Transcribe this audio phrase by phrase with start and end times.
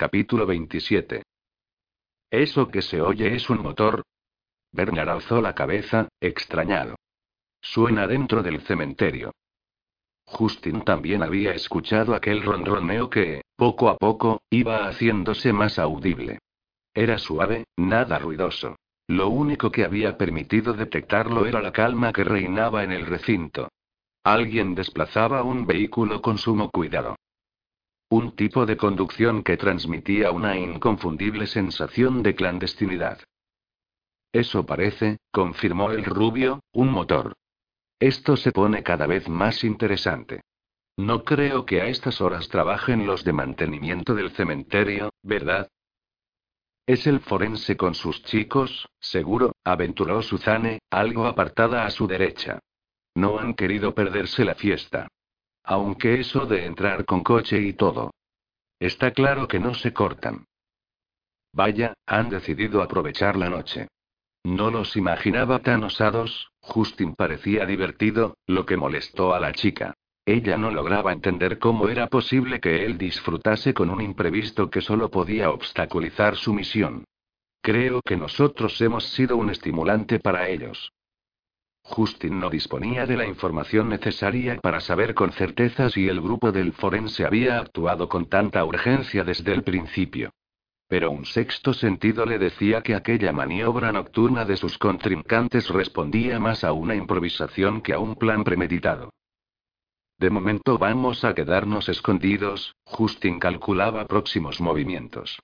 [0.00, 1.24] Capítulo 27.
[2.30, 4.02] ¿Eso que se oye es un motor?
[4.72, 6.96] Bernard alzó la cabeza, extrañado.
[7.60, 9.34] Suena dentro del cementerio.
[10.24, 16.38] Justin también había escuchado aquel ronroneo que, poco a poco, iba haciéndose más audible.
[16.94, 18.76] Era suave, nada ruidoso.
[19.06, 23.68] Lo único que había permitido detectarlo era la calma que reinaba en el recinto.
[24.24, 27.16] Alguien desplazaba un vehículo con sumo cuidado.
[28.12, 33.20] Un tipo de conducción que transmitía una inconfundible sensación de clandestinidad.
[34.32, 37.34] Eso parece, confirmó el rubio, un motor.
[38.00, 40.40] Esto se pone cada vez más interesante.
[40.96, 45.68] No creo que a estas horas trabajen los de mantenimiento del cementerio, ¿verdad?
[46.86, 52.58] Es el forense con sus chicos, seguro, aventuró Suzane, algo apartada a su derecha.
[53.14, 55.06] No han querido perderse la fiesta.
[55.64, 58.12] Aunque eso de entrar con coche y todo.
[58.78, 60.46] Está claro que no se cortan.
[61.52, 63.88] Vaya, han decidido aprovechar la noche.
[64.44, 69.94] No los imaginaba tan osados, Justin parecía divertido, lo que molestó a la chica.
[70.24, 75.10] Ella no lograba entender cómo era posible que él disfrutase con un imprevisto que solo
[75.10, 77.04] podía obstaculizar su misión.
[77.62, 80.92] Creo que nosotros hemos sido un estimulante para ellos.
[81.90, 86.72] Justin no disponía de la información necesaria para saber con certeza si el grupo del
[86.72, 90.30] forense había actuado con tanta urgencia desde el principio.
[90.86, 96.62] Pero un sexto sentido le decía que aquella maniobra nocturna de sus contrincantes respondía más
[96.62, 99.10] a una improvisación que a un plan premeditado.
[100.16, 105.40] De momento vamos a quedarnos escondidos, Justin calculaba próximos movimientos.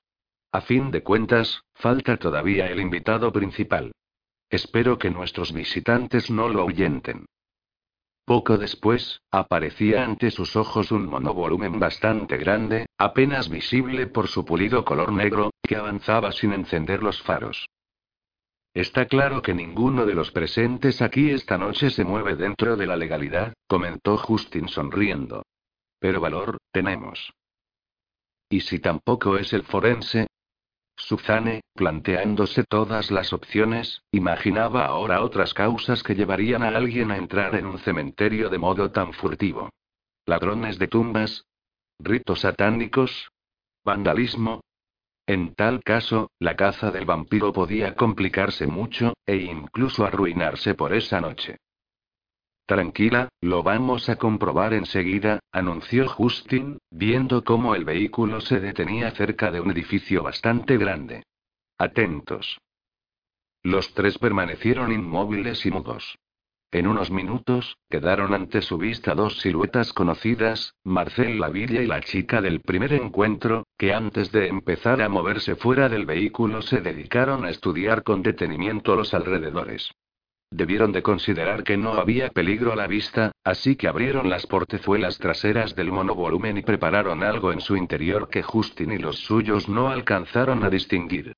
[0.52, 3.92] A fin de cuentas, falta todavía el invitado principal.
[4.50, 7.26] Espero que nuestros visitantes no lo ahuyenten.
[8.24, 14.84] Poco después, aparecía ante sus ojos un monovolumen bastante grande, apenas visible por su pulido
[14.84, 17.66] color negro, que avanzaba sin encender los faros.
[18.74, 22.96] Está claro que ninguno de los presentes aquí esta noche se mueve dentro de la
[22.96, 25.44] legalidad, comentó Justin sonriendo.
[25.98, 27.32] Pero valor, tenemos.
[28.50, 30.26] ¿Y si tampoco es el forense?
[30.96, 37.54] Suzanne, planteándose todas las opciones, imaginaba ahora otras causas que llevarían a alguien a entrar
[37.54, 39.70] en un cementerio de modo tan furtivo.
[40.24, 41.44] Ladrones de tumbas.
[41.98, 43.30] Ritos satánicos.
[43.84, 44.62] Vandalismo.
[45.26, 51.20] En tal caso, la caza del vampiro podía complicarse mucho, e incluso arruinarse por esa
[51.20, 51.58] noche.
[52.66, 59.52] Tranquila, lo vamos a comprobar enseguida, anunció Justin, viendo cómo el vehículo se detenía cerca
[59.52, 61.22] de un edificio bastante grande.
[61.78, 62.58] Atentos.
[63.62, 66.18] Los tres permanecieron inmóviles y mudos.
[66.72, 72.42] En unos minutos, quedaron ante su vista dos siluetas conocidas, Marcel Lavilla y la chica
[72.42, 77.50] del primer encuentro, que antes de empezar a moverse fuera del vehículo se dedicaron a
[77.50, 79.92] estudiar con detenimiento los alrededores.
[80.50, 85.18] Debieron de considerar que no había peligro a la vista, así que abrieron las portezuelas
[85.18, 89.88] traseras del monovolumen y prepararon algo en su interior que Justin y los suyos no
[89.88, 91.34] alcanzaron a distinguir.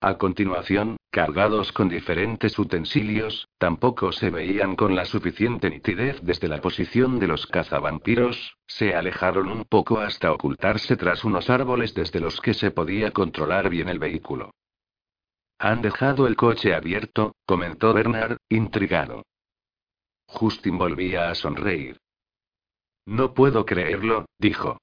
[0.00, 6.60] A continuación, cargados con diferentes utensilios, tampoco se veían con la suficiente nitidez desde la
[6.60, 12.40] posición de los cazavampiros, se alejaron un poco hasta ocultarse tras unos árboles desde los
[12.40, 14.52] que se podía controlar bien el vehículo.
[15.58, 19.24] Han dejado el coche abierto, comentó Bernard, intrigado.
[20.26, 21.98] Justin volvía a sonreír.
[23.06, 24.78] No puedo creerlo, dijo.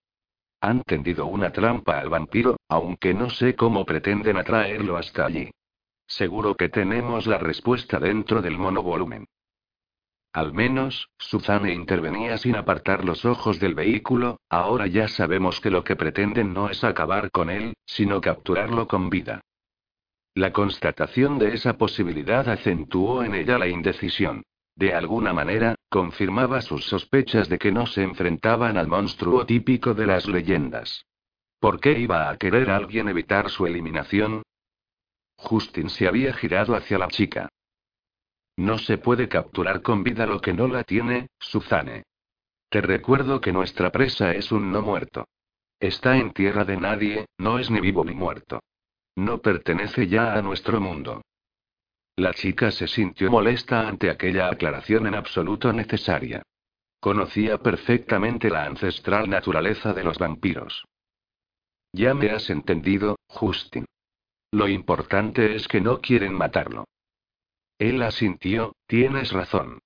[0.60, 5.52] Han tendido una trampa al vampiro, aunque no sé cómo pretenden atraerlo hasta allí.
[6.08, 9.26] Seguro que tenemos la respuesta dentro del monovolumen.
[10.34, 15.84] Al menos, Suzanne intervenía sin apartar los ojos del vehículo, ahora ya sabemos que lo
[15.84, 19.42] que pretenden no es acabar con él, sino capturarlo con vida.
[20.36, 24.44] La constatación de esa posibilidad acentuó en ella la indecisión.
[24.76, 30.08] De alguna manera, confirmaba sus sospechas de que no se enfrentaban al monstruo típico de
[30.08, 31.06] las leyendas.
[31.62, 34.44] ¿Por qué iba a querer alguien evitar su eliminación?
[35.38, 37.48] Justin se había girado hacia la chica.
[38.58, 42.04] No se puede capturar con vida lo que no la tiene, Suzanne.
[42.70, 45.30] Te recuerdo que nuestra presa es un no muerto.
[45.80, 48.60] Está en tierra de nadie, no es ni vivo ni muerto.
[49.16, 51.22] No pertenece ya a nuestro mundo.
[52.18, 56.44] La chica se sintió molesta ante aquella aclaración en absoluto necesaria.
[57.00, 60.86] Conocía perfectamente la ancestral naturaleza de los vampiros.
[61.94, 63.86] Ya me has entendido, Justin.
[64.52, 66.86] Lo importante es que no quieren matarlo.
[67.78, 69.80] Él asintió, tienes razón.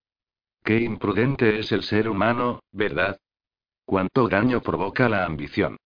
[0.64, 3.18] Qué imprudente es el ser humano, ¿verdad?
[3.86, 5.78] Cuánto daño provoca la ambición.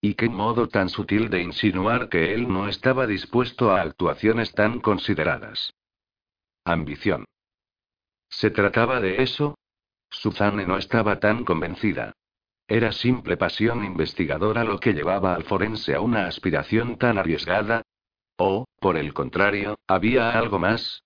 [0.00, 4.80] Y qué modo tan sutil de insinuar que él no estaba dispuesto a actuaciones tan
[4.80, 5.74] consideradas.
[6.64, 7.26] Ambición.
[8.28, 9.58] ¿Se trataba de eso?
[10.10, 12.12] Suzanne no estaba tan convencida.
[12.66, 17.82] Era simple pasión investigadora lo que llevaba al forense a una aspiración tan arriesgada.
[18.36, 21.02] O, por el contrario, había algo más,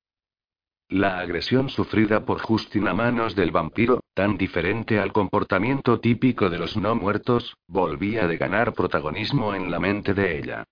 [0.89, 6.59] la agresión sufrida por Justin a manos del vampiro, tan diferente al comportamiento típico de
[6.59, 10.65] los no muertos, volvía de ganar protagonismo en la mente de ella.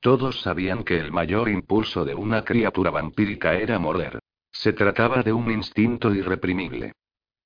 [0.00, 4.18] Todos sabían que el mayor impulso de una criatura vampírica era morder.
[4.52, 6.92] Se trataba de un instinto irreprimible.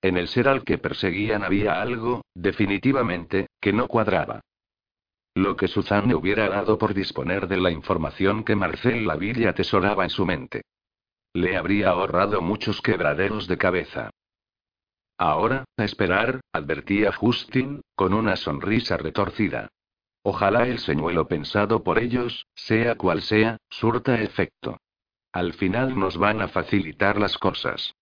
[0.03, 4.41] En el ser al que perseguían había algo, definitivamente, que no cuadraba.
[5.35, 10.11] Lo que Suzanne hubiera dado por disponer de la información que Marcel Laville atesoraba en
[10.11, 10.63] su mente.
[11.35, 14.11] Le habría ahorrado muchos quebraderos de cabeza.
[15.19, 19.69] Ahora, a esperar, advertía Justin, con una sonrisa retorcida.
[20.23, 24.79] Ojalá el señuelo pensado por ellos, sea cual sea, surta efecto.
[25.33, 27.95] Al final nos van a facilitar las cosas.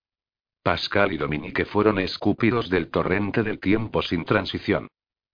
[0.62, 4.88] Pascal y Dominique fueron escúpidos del torrente del tiempo sin transición.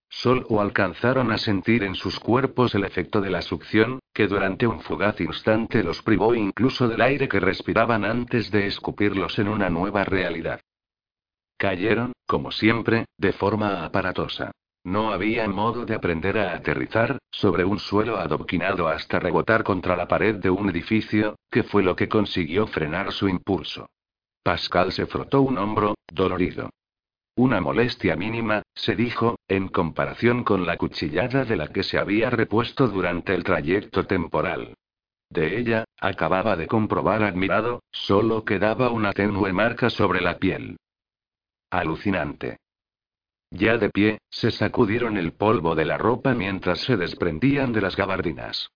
[0.09, 4.81] Solo alcanzaron a sentir en sus cuerpos el efecto de la succión, que durante un
[4.81, 10.03] fugaz instante los privó incluso del aire que respiraban antes de escupirlos en una nueva
[10.03, 10.61] realidad.
[11.61, 14.51] Cayeron, como siempre, de forma aparatosa.
[14.83, 20.09] No había modo de aprender a aterrizar, sobre un suelo adoquinado hasta rebotar contra la
[20.09, 23.91] pared de un edificio, que fue lo que consiguió frenar su impulso.
[24.43, 26.71] Pascal se frotó un hombro, dolorido.
[27.37, 32.31] Una molestia mínima, se dijo, en comparación con la cuchillada de la que se había
[32.31, 34.79] repuesto durante el trayecto temporal.
[35.29, 40.79] De ella, acababa de comprobar admirado, solo quedaba una tenue marca sobre la piel.
[41.71, 42.59] Alucinante.
[43.53, 47.95] Ya de pie, se sacudieron el polvo de la ropa mientras se desprendían de las
[47.95, 48.71] gabardinas.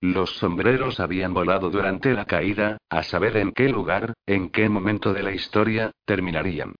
[0.00, 5.12] Los sombreros habían volado durante la caída, a saber en qué lugar, en qué momento
[5.12, 6.76] de la historia, terminarían.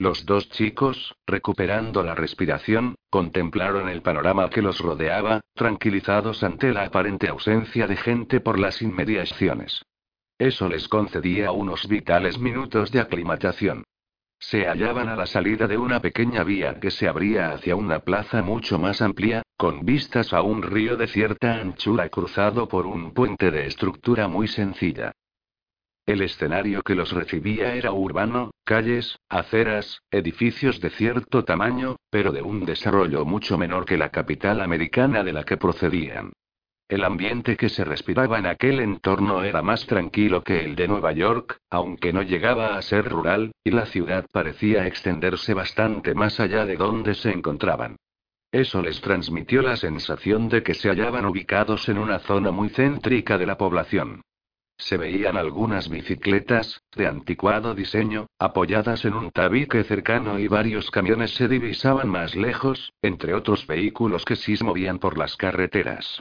[0.00, 6.82] Los dos chicos, recuperando la respiración, contemplaron el panorama que los rodeaba, tranquilizados ante la
[6.82, 9.84] aparente ausencia de gente por las inmediaciones.
[10.38, 13.84] Eso les concedía unos vitales minutos de aclimatación.
[14.38, 18.42] Se hallaban a la salida de una pequeña vía que se abría hacia una plaza
[18.42, 23.50] mucho más amplia, con vistas a un río de cierta anchura cruzado por un puente
[23.50, 25.12] de estructura muy sencilla.
[26.06, 32.42] El escenario que los recibía era urbano, calles, aceras, edificios de cierto tamaño, pero de
[32.42, 36.32] un desarrollo mucho menor que la capital americana de la que procedían.
[36.86, 41.12] El ambiente que se respiraba en aquel entorno era más tranquilo que el de Nueva
[41.12, 46.66] York, aunque no llegaba a ser rural, y la ciudad parecía extenderse bastante más allá
[46.66, 47.96] de donde se encontraban.
[48.52, 53.38] Eso les transmitió la sensación de que se hallaban ubicados en una zona muy céntrica
[53.38, 54.20] de la población.
[54.76, 61.34] Se veían algunas bicicletas, de anticuado diseño, apoyadas en un tabique cercano y varios camiones
[61.34, 66.20] se divisaban más lejos, entre otros vehículos que sí se movían por las carreteras.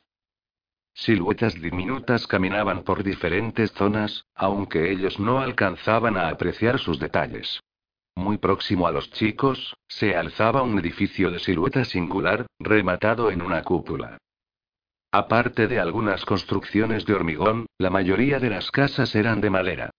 [0.93, 7.59] Siluetas diminutas caminaban por diferentes zonas, aunque ellos no alcanzaban a apreciar sus detalles.
[8.15, 13.63] Muy próximo a los chicos, se alzaba un edificio de silueta singular, rematado en una
[13.63, 14.19] cúpula.
[15.12, 19.89] Aparte de algunas construcciones de hormigón, la mayoría de las casas eran de madera.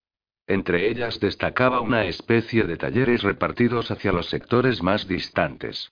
[0.47, 5.91] Entre ellas destacaba una especie de talleres repartidos hacia los sectores más distantes.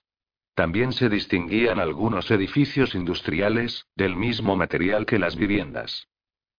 [0.55, 6.07] También se distinguían algunos edificios industriales, del mismo material que las viviendas.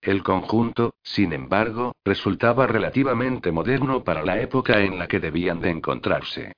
[0.03, 5.71] El conjunto, sin embargo, resultaba relativamente moderno para la época en la que debían de
[5.71, 6.53] encontrarse.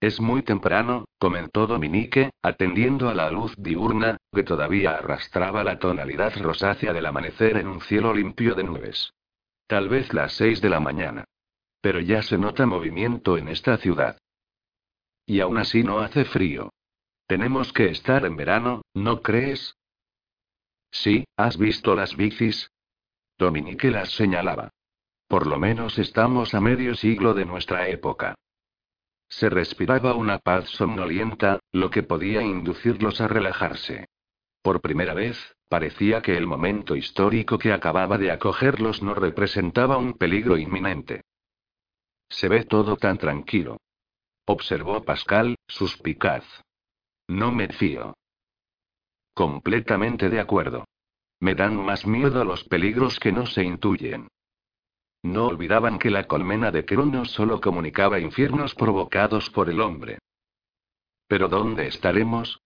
[0.00, 6.36] Es muy temprano, comentó Dominique, atendiendo a la luz diurna, que todavía arrastraba la tonalidad
[6.36, 9.14] rosácea del amanecer en un cielo limpio de nubes.
[9.66, 11.24] Tal vez las seis de la mañana.
[11.80, 14.18] Pero ya se nota movimiento en esta ciudad.
[15.26, 16.70] Y aún así no hace frío.
[17.26, 19.74] Tenemos que estar en verano, ¿no crees?
[20.90, 22.70] Sí, ¿has visto las bicis?
[23.38, 24.70] Dominique las señalaba.
[25.26, 28.34] Por lo menos estamos a medio siglo de nuestra época.
[29.28, 34.06] se respiraba una paz somnolienta, lo que podía inducirlos a relajarse.
[34.62, 35.36] Por primera vez,
[35.68, 41.22] parecía que el momento histórico que acababa de acogerlos no representaba un peligro inminente.
[42.28, 43.78] Se ve todo tan tranquilo.
[44.46, 46.44] Observó Pascal, suspicaz.
[47.28, 48.14] No me fío.
[49.32, 50.84] Completamente de acuerdo.
[51.40, 54.28] Me dan más miedo los peligros que no se intuyen.
[55.22, 60.18] No olvidaban que la colmena de Cronos solo comunicaba infiernos provocados por el hombre.
[61.26, 62.60] ¿Pero dónde estaremos?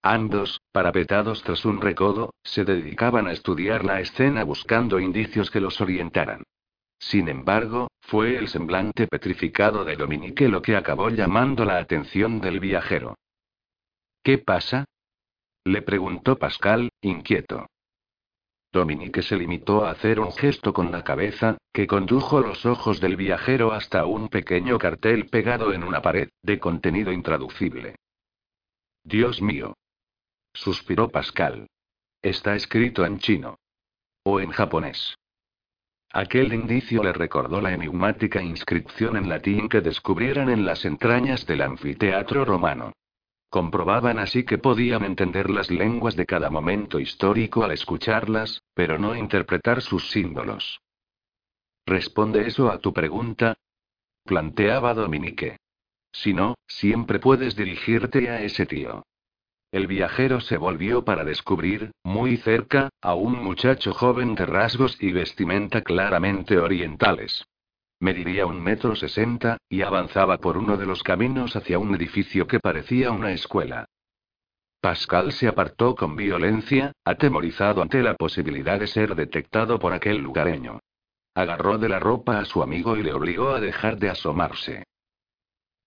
[0.00, 5.80] Ambos, parapetados tras un recodo, se dedicaban a estudiar la escena buscando indicios que los
[5.80, 6.44] orientaran.
[6.98, 12.60] Sin embargo, fue el semblante petrificado de Dominique lo que acabó llamando la atención del
[12.60, 13.16] viajero.
[14.22, 14.84] ¿Qué pasa?
[15.64, 17.66] le preguntó Pascal, inquieto.
[18.72, 23.16] Dominique se limitó a hacer un gesto con la cabeza, que condujo los ojos del
[23.16, 27.96] viajero hasta un pequeño cartel pegado en una pared, de contenido intraducible.
[29.04, 29.74] Dios mío.
[30.52, 31.68] Suspiró Pascal.
[32.20, 33.58] Está escrito en chino.
[34.24, 35.14] O en japonés.
[36.16, 41.60] Aquel indicio le recordó la enigmática inscripción en latín que descubrieran en las entrañas del
[41.60, 42.92] anfiteatro romano.
[43.50, 49.16] Comprobaban así que podían entender las lenguas de cada momento histórico al escucharlas, pero no
[49.16, 50.80] interpretar sus símbolos.
[51.84, 53.58] ¿Responde eso a tu pregunta?
[54.24, 55.56] planteaba Dominique.
[56.12, 59.02] Si no, siempre puedes dirigirte a ese tío.
[59.74, 65.10] El viajero se volvió para descubrir, muy cerca, a un muchacho joven de rasgos y
[65.10, 67.44] vestimenta claramente orientales.
[67.98, 72.60] Mediría un metro sesenta, y avanzaba por uno de los caminos hacia un edificio que
[72.60, 73.86] parecía una escuela.
[74.80, 80.78] Pascal se apartó con violencia, atemorizado ante la posibilidad de ser detectado por aquel lugareño.
[81.34, 84.84] Agarró de la ropa a su amigo y le obligó a dejar de asomarse.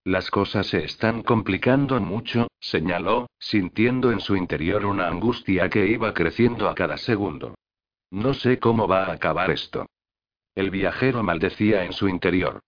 [0.08, 6.14] Las cosas se están complicando mucho, señaló, sintiendo en su interior una angustia que iba
[6.14, 7.56] creciendo a cada segundo.
[8.12, 9.86] No sé cómo va a acabar esto.
[10.56, 12.62] El viajero maldecía en su interior.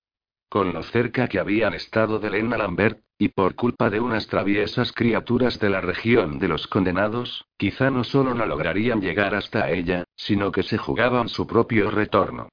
[0.50, 4.91] Con lo cerca que habían estado de Lena Lambert, y por culpa de unas traviesas
[4.91, 10.03] criaturas de la región de los condenados, quizá no solo no lograrían llegar hasta ella,
[10.17, 12.50] sino que se jugaban su propio retorno.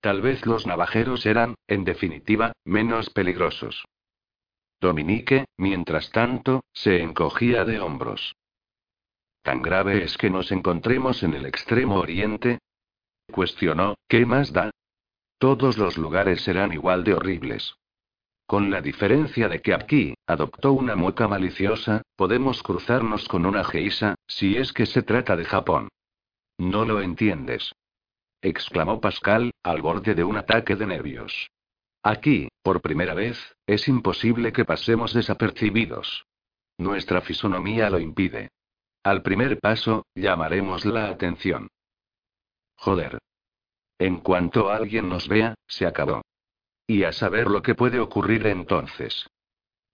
[0.00, 3.84] Tal vez los navajeros eran, en definitiva, menos peligrosos.
[4.84, 8.36] Dominique, mientras tanto, se encogía de hombros.
[9.42, 12.58] ¿Tan grave es que nos encontremos en el extremo oriente?
[13.32, 14.70] Cuestionó, ¿qué más da?
[15.38, 17.74] Todos los lugares serán igual de horribles.
[18.46, 24.16] Con la diferencia de que aquí, adoptó una mueca maliciosa, podemos cruzarnos con una geisa,
[24.26, 25.88] si es que se trata de Japón.
[26.58, 27.72] No lo entiendes.
[28.42, 31.48] exclamó Pascal, al borde de un ataque de nervios.
[32.06, 36.26] Aquí, por primera vez, es imposible que pasemos desapercibidos.
[36.76, 38.50] Nuestra fisonomía lo impide.
[39.02, 41.68] Al primer paso, llamaremos la atención.
[42.76, 43.18] Joder.
[43.98, 46.20] En cuanto alguien nos vea, se acabó.
[46.86, 49.26] Y a saber lo que puede ocurrir entonces.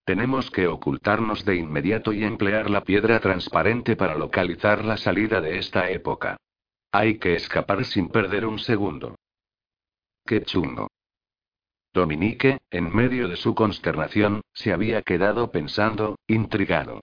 [0.05, 5.59] Tenemos que ocultarnos de inmediato y emplear la piedra transparente para localizar la salida de
[5.59, 6.39] esta época.
[6.91, 9.15] Hay que escapar sin perder un segundo.
[10.27, 10.89] Qué chungo.
[11.93, 17.01] Dominique, en medio de su consternación, se había quedado pensando, intrigado.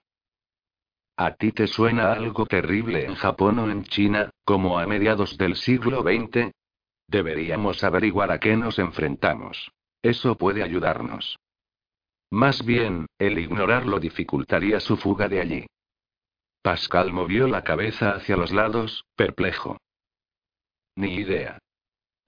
[1.16, 5.56] ¿A ti te suena algo terrible en Japón o en China, como a mediados del
[5.56, 6.52] siglo XX?
[7.08, 9.70] Deberíamos averiguar a qué nos enfrentamos.
[10.00, 11.38] Eso puede ayudarnos.
[12.30, 15.66] Más bien, el ignorarlo dificultaría su fuga de allí.
[16.62, 19.78] Pascal movió la cabeza hacia los lados, perplejo.
[20.96, 21.58] Ni idea.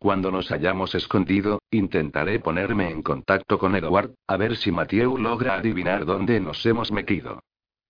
[0.01, 5.57] Cuando nos hayamos escondido, intentaré ponerme en contacto con Edward, a ver si Mathieu logra
[5.57, 7.43] adivinar dónde nos hemos metido.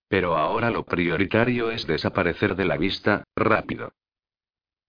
[0.09, 3.93] Pero ahora lo prioritario es desaparecer de la vista, rápido.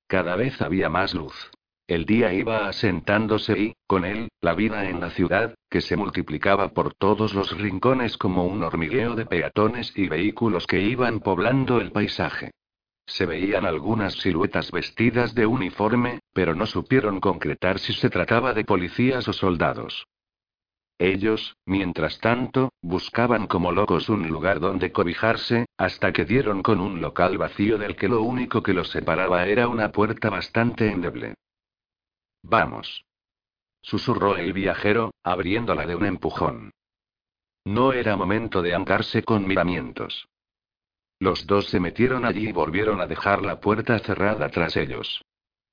[0.09, 1.52] Cada vez había más luz.
[1.87, 6.71] El día iba asentándose y, con él, la vida en la ciudad, que se multiplicaba
[6.71, 11.93] por todos los rincones como un hormigueo de peatones y vehículos que iban poblando el
[11.93, 12.50] paisaje.
[13.06, 18.64] Se veían algunas siluetas vestidas de uniforme, pero no supieron concretar si se trataba de
[18.64, 20.06] policías o soldados.
[20.99, 27.00] Ellos, mientras tanto, buscaban como locos un lugar donde cobijarse, hasta que dieron con un
[27.00, 31.35] local vacío del que lo único que los separaba era una puerta bastante endeble.
[32.42, 33.04] Vamos.
[33.82, 36.71] Susurró el viajero, abriéndola de un empujón.
[37.64, 40.28] No era momento de ancarse con miramientos.
[41.23, 45.25] Los dos se metieron allí y volvieron a dejar la puerta cerrada tras ellos.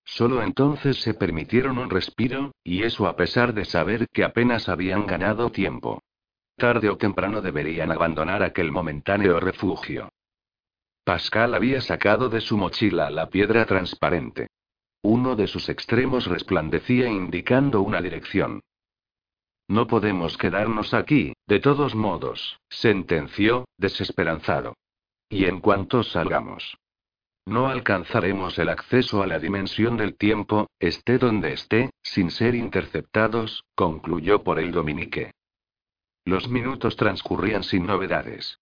[0.05, 5.07] Solo entonces se permitieron un respiro, y eso a pesar de saber que apenas habían
[5.07, 6.03] ganado tiempo.
[6.55, 10.09] Tarde o temprano deberían abandonar aquel momentáneo refugio.
[11.03, 14.49] Pascal había sacado de su mochila la piedra transparente.
[15.01, 18.61] Uno de sus extremos resplandecía indicando una dirección.
[19.67, 24.75] No podemos quedarnos aquí, de todos modos, sentenció, desesperanzado.
[25.29, 26.77] Y en cuanto salgamos.
[27.45, 33.63] No alcanzaremos el acceso a la dimensión del tiempo, esté donde esté, sin ser interceptados,
[33.75, 35.31] concluyó por el Dominique.
[36.25, 38.59] Los minutos transcurrían sin novedades.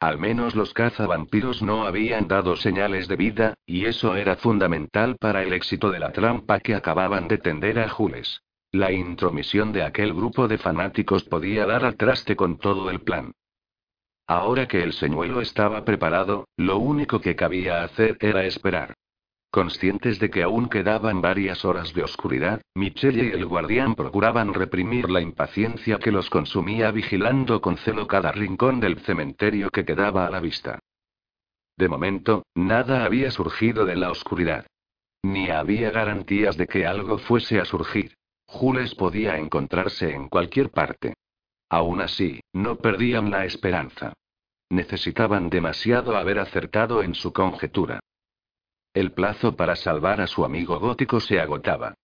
[0.00, 5.42] Al menos los cazavampiros no habían dado señales de vida, y eso era fundamental para
[5.42, 8.42] el éxito de la trampa que acababan de tender a Jules.
[8.70, 13.32] La intromisión de aquel grupo de fanáticos podía dar al traste con todo el plan.
[14.28, 18.94] Ahora que el señuelo estaba preparado, lo único que cabía hacer era esperar.
[19.50, 25.08] Conscientes de que aún quedaban varias horas de oscuridad, Michelle y el guardián procuraban reprimir
[25.08, 30.30] la impaciencia que los consumía vigilando con celo cada rincón del cementerio que quedaba a
[30.30, 30.78] la vista.
[31.78, 34.66] De momento, nada había surgido de la oscuridad.
[35.22, 38.12] Ni había garantías de que algo fuese a surgir.
[38.44, 41.14] Jules podía encontrarse en cualquier parte.
[41.70, 44.12] Aún así, no perdían la esperanza.
[44.70, 48.00] Necesitaban demasiado haber acertado en su conjetura.
[48.94, 51.94] El plazo para salvar a su amigo gótico se agotaba.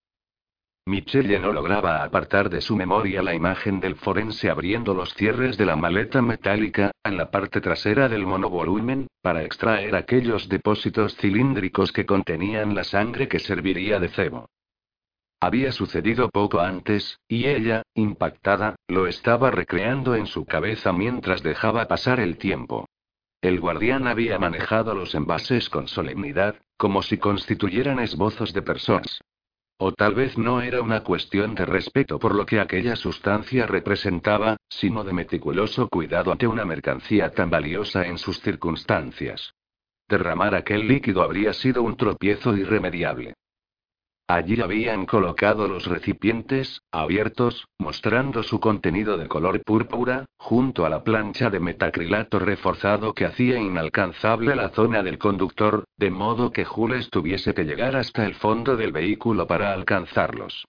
[0.87, 5.65] Michelle no lograba apartar de su memoria la imagen del forense abriendo los cierres de
[5.65, 12.05] la maleta metálica, en la parte trasera del monovolumen, para extraer aquellos depósitos cilíndricos que
[12.05, 14.47] contenían la sangre que serviría de cebo.
[15.45, 21.87] Había sucedido poco antes, y ella, impactada, lo estaba recreando en su cabeza mientras dejaba
[21.87, 22.89] pasar el tiempo.
[23.41, 29.21] El guardián había manejado los envases con solemnidad, como si constituyeran esbozos de personas.
[29.77, 34.57] O tal vez no era una cuestión de respeto por lo que aquella sustancia representaba,
[34.67, 39.53] sino de meticuloso cuidado ante una mercancía tan valiosa en sus circunstancias.
[40.09, 43.35] Derramar aquel líquido habría sido un tropiezo irremediable.
[44.27, 51.03] Allí habían colocado los recipientes, abiertos, mostrando su contenido de color púrpura, junto a la
[51.03, 57.11] plancha de metacrilato reforzado que hacía inalcanzable la zona del conductor, de modo que Jules
[57.11, 60.65] tuviese que llegar hasta el fondo del vehículo para alcanzarlos.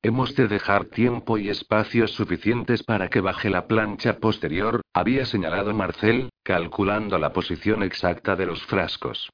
[0.00, 5.74] Hemos de dejar tiempo y espacios suficientes para que baje la plancha posterior, había señalado
[5.74, 9.28] Marcel, calculando la posición exacta de los frascos.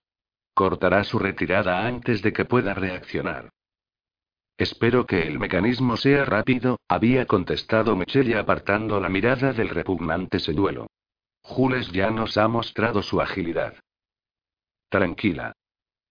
[0.60, 3.48] Cortará su retirada antes de que pueda reaccionar.
[4.58, 10.88] Espero que el mecanismo sea rápido, había contestado Michelle apartando la mirada del repugnante seduelo.
[11.40, 13.72] Jules ya nos ha mostrado su agilidad.
[14.90, 15.54] Tranquila.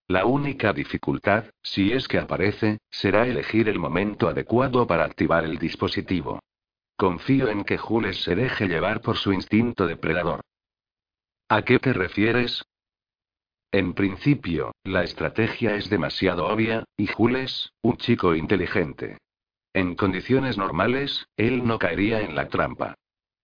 [0.08, 5.60] La única dificultad, si es que aparece, será elegir el momento adecuado para activar el
[5.60, 6.40] dispositivo.
[6.98, 10.42] Confío en que Jules se deje llevar por su instinto depredador.
[11.50, 12.64] ¿A qué te refieres?
[13.72, 19.20] En principio, la estrategia es demasiado obvia, y Jules, un chico inteligente.
[19.74, 22.96] En condiciones normales, él no caería en la trampa.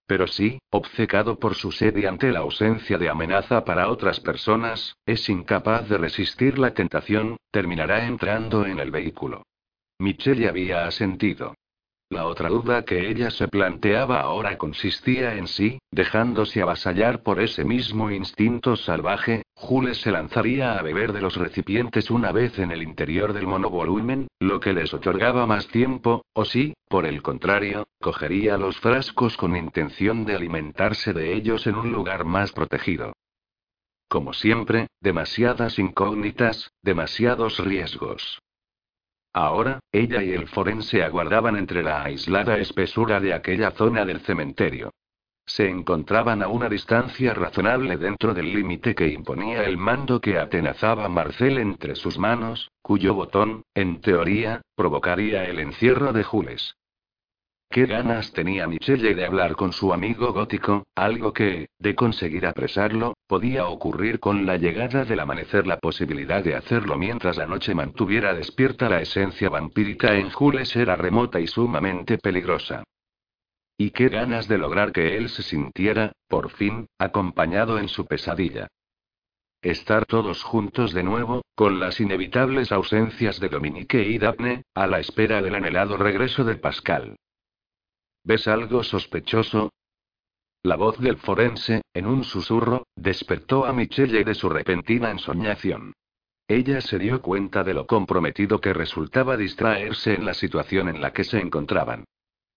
[0.08, 4.96] Pero sí, obcecado por su sed y ante la ausencia de amenaza para otras personas,
[5.06, 9.44] es incapaz de resistir la tentación, terminará entrando en el vehículo.
[10.00, 11.54] Michelle había asentido.
[12.10, 17.64] La otra duda que ella se planteaba ahora consistía en si, dejándose avasallar por ese
[17.64, 22.84] mismo instinto salvaje, Jules se lanzaría a beber de los recipientes una vez en el
[22.84, 28.58] interior del monovolumen, lo que les otorgaba más tiempo, o si, por el contrario, cogería
[28.58, 33.14] los frascos con intención de alimentarse de ellos en un lugar más protegido.
[34.10, 38.42] Como siempre, demasiadas incógnitas, demasiados riesgos.
[39.34, 44.92] Ahora, ella y el forense aguardaban entre la aislada espesura de aquella zona del cementerio.
[45.48, 51.08] Se encontraban a una distancia razonable dentro del límite que imponía el mando que atenazaba
[51.08, 56.76] Marcel entre sus manos, cuyo botón, en teoría, provocaría el encierro de Jules.
[57.70, 63.16] Qué ganas tenía Michelle de hablar con su amigo gótico, algo que, de conseguir apresarlo,
[63.28, 65.68] podía ocurrir con la llegada del amanecer.
[65.68, 70.96] La posibilidad de hacerlo mientras la noche mantuviera despierta la esencia vampírica en Jules era
[70.96, 72.84] remota y sumamente peligrosa.
[73.78, 78.68] Y qué ganas de lograr que él se sintiera, por fin, acompañado en su pesadilla.
[79.62, 85.00] Estar todos juntos de nuevo, con las inevitables ausencias de Dominique y Daphne, a la
[85.00, 87.18] espera del anhelado regreso de Pascal.
[88.24, 89.72] ¿Ves algo sospechoso?
[90.64, 95.94] La voz del forense, en un susurro, despertó a Michelle de su repentina ensoñación.
[96.48, 101.12] Ella se dio cuenta de lo comprometido que resultaba distraerse en la situación en la
[101.12, 102.06] que se encontraban.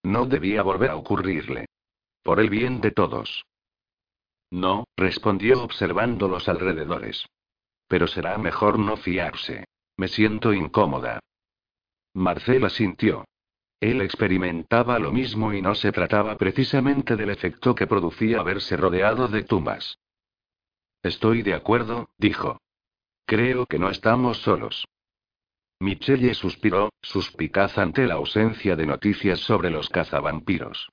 [0.08, 1.66] No debía volver a ocurrirle.
[2.22, 3.44] por el bien de todos.
[4.50, 7.26] No, respondió observando los alrededores.
[7.88, 9.66] Pero será mejor no fiarse.
[9.98, 11.20] Me siento incómoda.
[12.14, 13.26] Marcela sintió.
[13.80, 19.28] Él experimentaba lo mismo y no se trataba precisamente del efecto que producía verse rodeado
[19.28, 19.98] de tumbas.
[21.02, 22.62] Estoy de acuerdo, dijo.
[23.26, 24.86] Creo que no estamos solos.
[25.80, 30.90] Michelle suspiró, suspicaz ante la ausencia de noticias sobre los cazavampiros.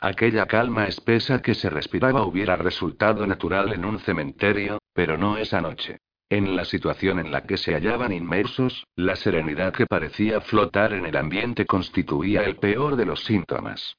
[0.00, 5.60] Aquella calma espesa que se respiraba hubiera resultado natural en un cementerio, pero no esa
[5.60, 5.98] noche.
[6.30, 11.06] En la situación en la que se hallaban inmersos, la serenidad que parecía flotar en
[11.06, 13.96] el ambiente constituía el peor de los síntomas.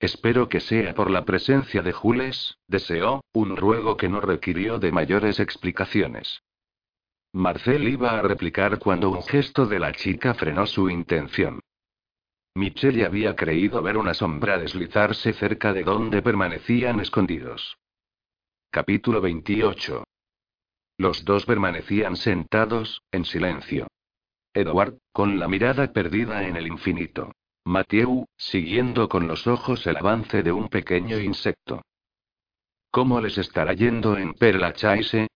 [0.00, 4.90] Espero que sea por la presencia de Jules, deseó, un ruego que no requirió de
[4.90, 6.40] mayores explicaciones.
[7.32, 11.60] Marcel iba a replicar cuando un gesto de la chica frenó su intención.
[12.54, 17.76] Michelle había creído ver una sombra deslizarse cerca de donde permanecían escondidos.
[18.70, 20.04] Capítulo 28.
[20.96, 23.86] Los dos permanecían sentados, en silencio.
[24.52, 27.32] Edward, con la mirada perdida en el infinito.
[27.64, 31.82] Matthew, siguiendo con los ojos el avance de un pequeño insecto.
[32.90, 35.28] ¿Cómo les estará yendo en Perla Chaise?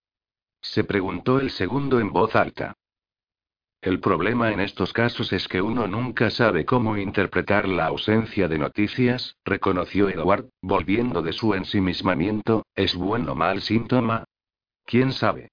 [0.63, 2.73] Se preguntó el segundo en voz alta.
[3.81, 8.57] El problema en estos casos es que uno nunca sabe cómo interpretar la ausencia de
[8.57, 14.23] noticias, reconoció Edward, volviendo de su ensimismamiento, ¿es bueno o mal síntoma?
[14.85, 15.51] ¿Quién sabe?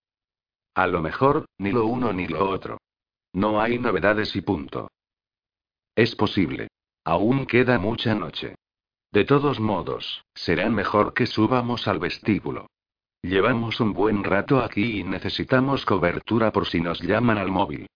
[0.75, 2.79] A lo mejor, ni lo uno ni lo otro.
[3.33, 4.93] No hay novedades y punto.
[5.97, 6.69] Es posible.
[7.05, 8.55] Aún queda mucha noche.
[9.11, 12.69] De todos modos, será mejor que subamos al vestíbulo.
[13.23, 17.87] Llevamos un buen rato aquí y necesitamos cobertura por si nos llaman al móvil.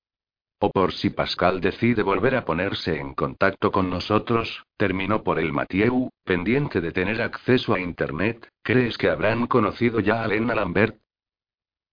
[0.61, 5.53] O por si Pascal decide volver a ponerse en contacto con nosotros, terminó por el
[5.53, 10.99] Mathieu, pendiente de tener acceso a Internet, ¿crees que habrán conocido ya a Lena Lambert?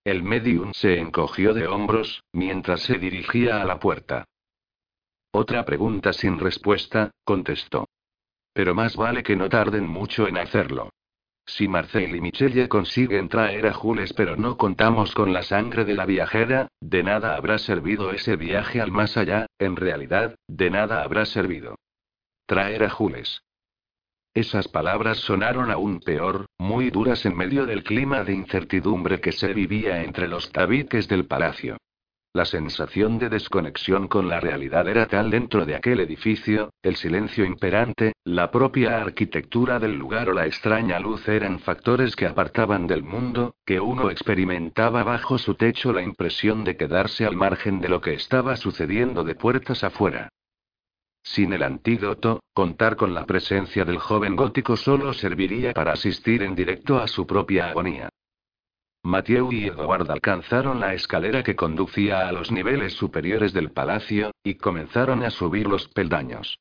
[0.04, 4.26] El medium se encogió de hombros, mientras se dirigía a la puerta.
[5.32, 7.88] Otra pregunta sin respuesta, contestó.
[8.54, 10.90] Pero más vale que no tarden mucho en hacerlo.
[11.46, 15.96] Si Marcel y Michelle consiguen traer a Jules pero no contamos con la sangre de
[15.96, 21.04] la viajera, de nada habrá servido ese viaje al más allá, en realidad, de nada
[21.04, 21.76] habrá servido.
[22.46, 23.42] Traer a Jules.
[24.34, 29.54] Esas palabras sonaron aún peor, muy duras en medio del clima de incertidumbre que se
[29.54, 31.78] vivía entre los tabiques del palacio.
[32.34, 37.44] La sensación de desconexión con la realidad era tal dentro de aquel edificio, el silencio
[37.44, 43.04] imperante, la propia arquitectura del lugar o la extraña luz eran factores que apartaban del
[43.04, 48.00] mundo, que uno experimentaba bajo su techo la impresión de quedarse al margen de lo
[48.00, 50.30] que estaba sucediendo de puertas afuera.
[51.24, 56.56] Sin el antídoto, contar con la presencia del joven gótico solo serviría para asistir en
[56.56, 58.10] directo a su propia agonía.
[59.04, 64.56] Mathieu y Edward alcanzaron la escalera que conducía a los niveles superiores del palacio, y
[64.56, 66.60] comenzaron a subir los peldaños.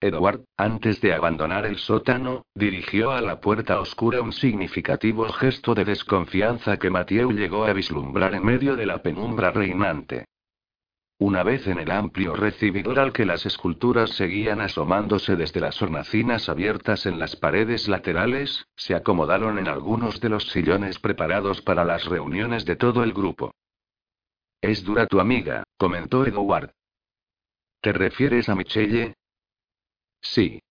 [0.00, 5.84] Edward, antes de abandonar el sótano, dirigió a la puerta oscura un significativo gesto de
[5.84, 10.24] desconfianza que Mathieu llegó a vislumbrar en medio de la penumbra reinante.
[11.20, 16.48] Una vez en el amplio recibidor al que las esculturas seguían asomándose desde las hornacinas
[16.48, 22.06] abiertas en las paredes laterales, se acomodaron en algunos de los sillones preparados para las
[22.06, 23.52] reuniones de todo el grupo.
[24.62, 26.72] Es dura tu amiga, comentó Edward.
[27.82, 29.12] ¿Te refieres a Michelle?
[30.22, 30.62] Sí.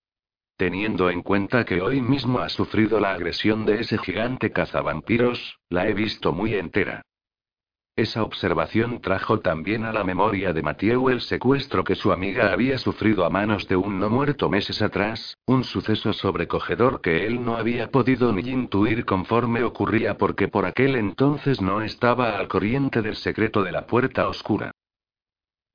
[0.56, 5.86] Teniendo en cuenta que hoy mismo ha sufrido la agresión de ese gigante cazavampiros, la
[5.86, 7.04] he visto muy entera.
[7.96, 12.78] Esa observación trajo también a la memoria de Mathieu el secuestro que su amiga había
[12.78, 17.56] sufrido a manos de un no muerto meses atrás, un suceso sobrecogedor que él no
[17.56, 23.16] había podido ni intuir conforme ocurría porque por aquel entonces no estaba al corriente del
[23.16, 24.72] secreto de la puerta oscura.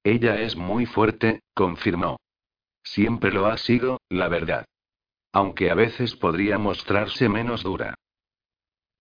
[0.04, 2.18] Ella es muy fuerte, confirmó.
[2.84, 4.66] Siempre lo ha sido, la verdad.
[5.34, 7.96] Aunque a veces podría mostrarse menos dura.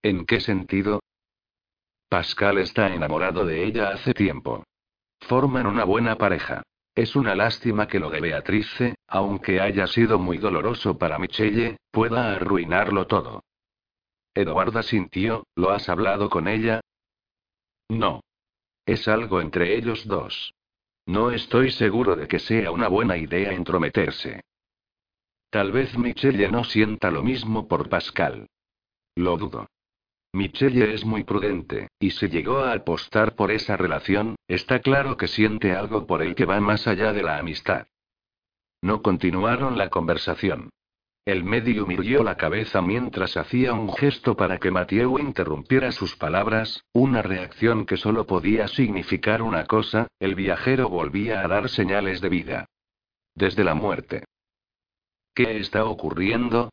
[0.03, 1.01] ¿En qué sentido?
[2.09, 4.65] Pascal está enamorado de ella hace tiempo.
[5.21, 6.63] Forman una buena pareja.
[6.95, 12.35] Es una lástima que lo de Beatrice, aunque haya sido muy doloroso para Michelle, pueda
[12.35, 13.43] arruinarlo todo.
[14.35, 16.81] Eduarda sintió, ¿lo has hablado con ella?
[17.89, 18.21] No.
[18.87, 20.55] Es algo entre ellos dos.
[21.07, 24.43] No estoy seguro de que sea una buena idea entrometerse.
[25.51, 28.49] Tal vez Michelle no sienta lo mismo por Pascal.
[29.15, 29.69] Lo dudo.
[30.35, 35.29] Michelle es muy prudente, y si llegó a apostar por esa relación, está claro que
[35.29, 37.87] siente algo por él que va más allá de la amistad.
[38.83, 40.71] No continuaron la conversación.
[41.25, 46.83] El medium irguió la cabeza mientras hacía un gesto para que Mathieu interrumpiera sus palabras,
[46.93, 52.29] una reacción que solo podía significar una cosa, el viajero volvía a dar señales de
[52.29, 52.69] vida.
[53.37, 54.25] Desde la muerte.
[55.33, 56.71] ¿Qué está ocurriendo?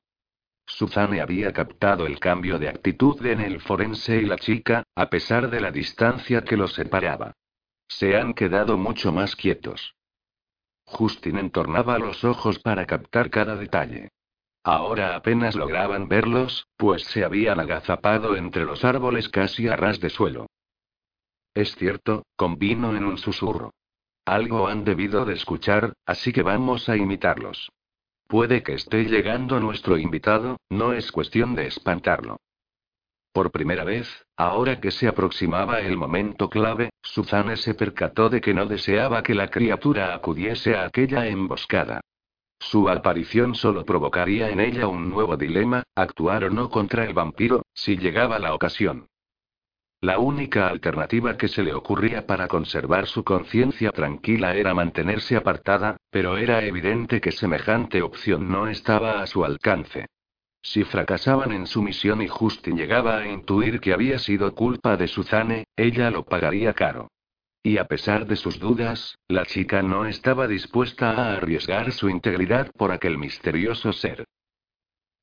[0.72, 5.50] Suzanne había captado el cambio de actitud en el forense y la chica, a pesar
[5.50, 7.34] de la distancia que los separaba.
[7.88, 9.96] Se han quedado mucho más quietos.
[10.86, 14.12] Justin entornaba los ojos para captar cada detalle.
[14.64, 20.10] Ahora apenas lograban verlos, pues se habían agazapado entre los árboles casi a ras de
[20.10, 20.48] suelo.
[21.54, 23.74] Es cierto, convino en un susurro.
[24.26, 27.72] Algo han debido de escuchar, así que vamos a imitarlos.
[28.32, 32.38] Puede que esté llegando nuestro invitado, no es cuestión de espantarlo.
[33.34, 38.54] Por primera vez, ahora que se aproximaba el momento clave, Suzanne se percató de que
[38.54, 42.00] no deseaba que la criatura acudiese a aquella emboscada.
[42.58, 47.64] Su aparición solo provocaría en ella un nuevo dilema, actuar o no contra el vampiro,
[47.74, 49.08] si llegaba la ocasión.
[50.04, 55.98] La única alternativa que se le ocurría para conservar su conciencia tranquila era mantenerse apartada,
[56.10, 60.08] pero era evidente que semejante opción no estaba a su alcance.
[60.64, 65.08] Si fracasaban en su misión y Justin llegaba a intuir que había sido culpa de
[65.08, 67.12] Suzanne, ella lo pagaría caro.
[67.62, 72.72] Y a pesar de sus dudas, la chica no estaba dispuesta a arriesgar su integridad
[72.72, 74.26] por aquel misterioso ser.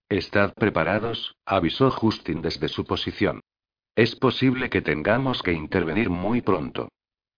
[0.08, 3.40] Estad preparados, avisó Justin desde su posición.
[3.98, 6.88] Es posible que tengamos que intervenir muy pronto.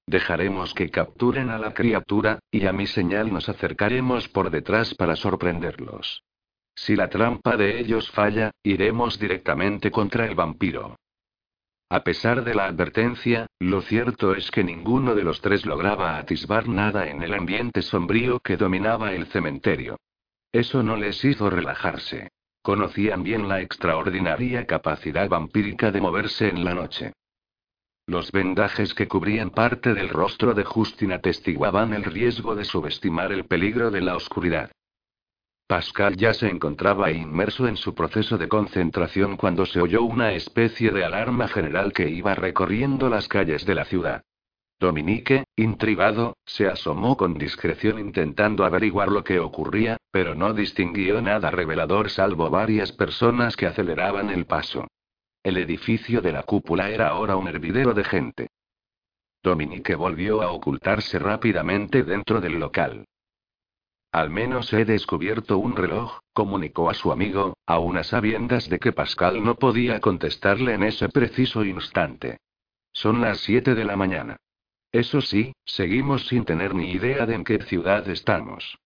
[0.06, 5.16] Dejaremos que capturen a la criatura, y a mi señal nos acercaremos por detrás para
[5.16, 6.22] sorprenderlos.
[6.74, 10.96] Si la trampa de ellos falla, iremos directamente contra el vampiro.
[11.88, 16.68] A pesar de la advertencia, lo cierto es que ninguno de los tres lograba atisbar
[16.68, 19.96] nada en el ambiente sombrío que dominaba el cementerio.
[20.52, 22.28] Eso no les hizo relajarse.
[22.62, 27.12] Conocían bien la extraordinaria capacidad vampírica de moverse en la noche.
[28.06, 33.44] Los vendajes que cubrían parte del rostro de Justin atestiguaban el riesgo de subestimar el
[33.44, 34.70] peligro de la oscuridad.
[35.66, 40.90] Pascal ya se encontraba inmerso en su proceso de concentración cuando se oyó una especie
[40.90, 44.24] de alarma general que iba recorriendo las calles de la ciudad.
[44.80, 51.50] Dominique, intrigado, se asomó con discreción intentando averiguar lo que ocurría, pero no distinguió nada
[51.50, 54.88] revelador salvo varias personas que aceleraban el paso.
[55.42, 58.48] El edificio de la cúpula era ahora un hervidero de gente.
[59.42, 63.04] Dominique volvió a ocultarse rápidamente dentro del local.
[64.12, 69.44] Al menos he descubierto un reloj, comunicó a su amigo, a sabiendas de que Pascal
[69.44, 72.38] no podía contestarle en ese preciso instante.
[72.92, 74.38] Son las siete de la mañana.
[74.92, 78.79] Eso sí, seguimos sin tener ni idea de en qué ciudad estamos.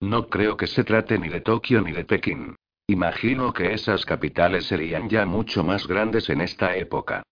[0.00, 2.54] No creo que se trate ni de Tokio ni de Pekín.
[2.86, 7.24] Imagino que esas capitales serían ya mucho más grandes en esta época.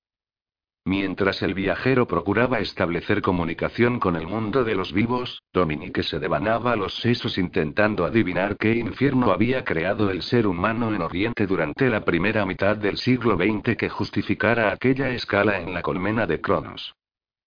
[0.85, 6.77] Mientras el viajero procuraba establecer comunicación con el mundo de los vivos, Dominique se devanaba
[6.77, 12.05] los sesos intentando adivinar qué infierno había creado el ser humano en Oriente durante la
[12.05, 16.95] primera mitad del siglo XX que justificara aquella escala en la colmena de Cronos.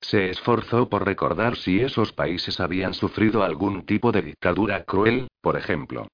[0.02, 5.58] Se esforzó por recordar si esos países habían sufrido algún tipo de dictadura cruel, por
[5.58, 6.08] ejemplo.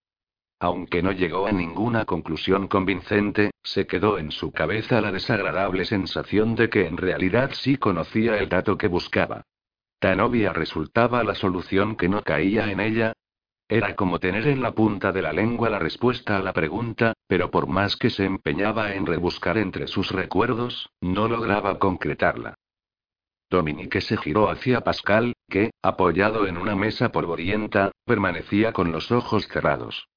[0.60, 6.56] Aunque no llegó a ninguna conclusión convincente, se quedó en su cabeza la desagradable sensación
[6.56, 9.44] de que en realidad sí conocía el dato que buscaba.
[10.00, 13.14] Tan obvia resultaba la solución que no caía en ella.
[13.68, 17.52] Era como tener en la punta de la lengua la respuesta a la pregunta, pero
[17.52, 22.56] por más que se empeñaba en rebuscar entre sus recuerdos, no lograba concretarla.
[23.50, 29.48] Dominique se giró hacia Pascal, que, apoyado en una mesa polvorienta, permanecía con los ojos
[29.48, 30.08] cerrados.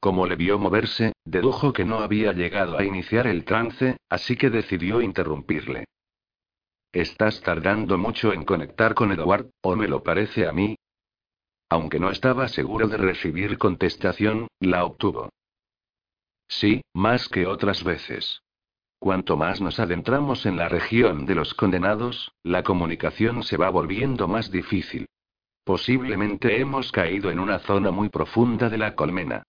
[0.00, 4.50] Como le vio moverse, dedujo que no había llegado a iniciar el trance, así que
[4.50, 5.84] decidió interrumpirle.
[6.92, 10.76] Estás tardando mucho en conectar con Edward, o me lo parece a mí.
[11.70, 15.30] Aunque no estaba seguro de recibir contestación, la obtuvo.
[16.48, 18.42] Sí, más que otras veces.
[19.02, 24.28] Cuanto más nos adentramos en la región de los condenados, la comunicación se va volviendo
[24.28, 25.08] más difícil.
[25.64, 29.42] Posiblemente hemos caído en una zona muy profunda de la colmena.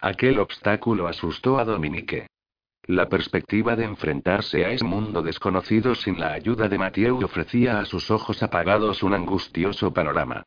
[0.00, 2.28] Aquel obstáculo asustó a Dominique.
[2.84, 7.84] La perspectiva de enfrentarse a ese mundo desconocido sin la ayuda de Mathieu ofrecía a
[7.84, 10.44] sus ojos apagados un angustioso panorama.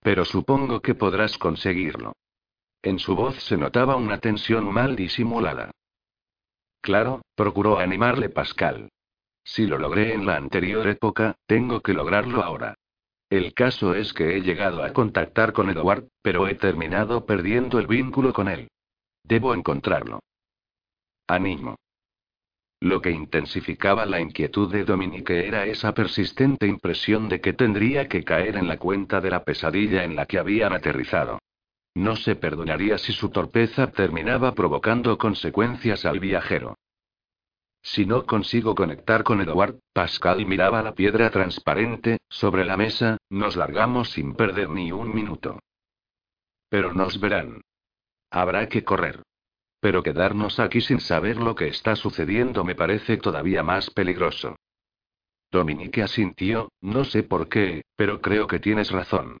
[0.00, 2.14] Pero supongo que podrás conseguirlo.
[2.82, 5.72] En su voz se notaba una tensión mal disimulada.
[6.82, 8.90] Claro, procuró animarle Pascal.
[9.44, 12.74] Si lo logré en la anterior época, tengo que lograrlo ahora.
[13.30, 17.86] El caso es que he llegado a contactar con Edward, pero he terminado perdiendo el
[17.86, 18.68] vínculo con él.
[19.22, 20.20] Debo encontrarlo.
[21.28, 21.76] Animo.
[22.80, 28.24] Lo que intensificaba la inquietud de Dominique era esa persistente impresión de que tendría que
[28.24, 31.38] caer en la cuenta de la pesadilla en la que habían aterrizado.
[31.94, 36.76] No se perdonaría si su torpeza terminaba provocando consecuencias al viajero.
[37.82, 43.56] Si no consigo conectar con Edward, Pascal miraba la piedra transparente, sobre la mesa, nos
[43.56, 45.58] largamos sin perder ni un minuto.
[46.68, 47.60] Pero nos verán.
[48.30, 49.22] Habrá que correr.
[49.80, 54.56] Pero quedarnos aquí sin saber lo que está sucediendo me parece todavía más peligroso.
[55.50, 59.38] Dominique asintió, no sé por qué, pero creo que tienes razón.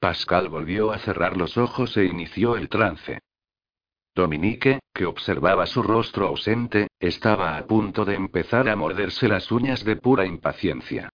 [0.00, 3.20] Pascal volvió a cerrar los ojos e inició el trance.
[4.14, 9.84] Dominique, que observaba su rostro ausente, estaba a punto de empezar a morderse las uñas
[9.84, 11.10] de pura impaciencia.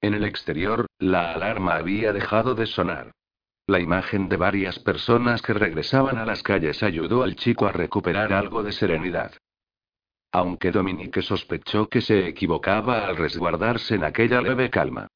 [0.00, 3.12] En el exterior, la alarma había dejado de sonar.
[3.66, 8.32] La imagen de varias personas que regresaban a las calles ayudó al chico a recuperar
[8.32, 9.32] algo de serenidad.
[10.32, 15.08] Aunque Dominique sospechó que se equivocaba al resguardarse en aquella leve calma.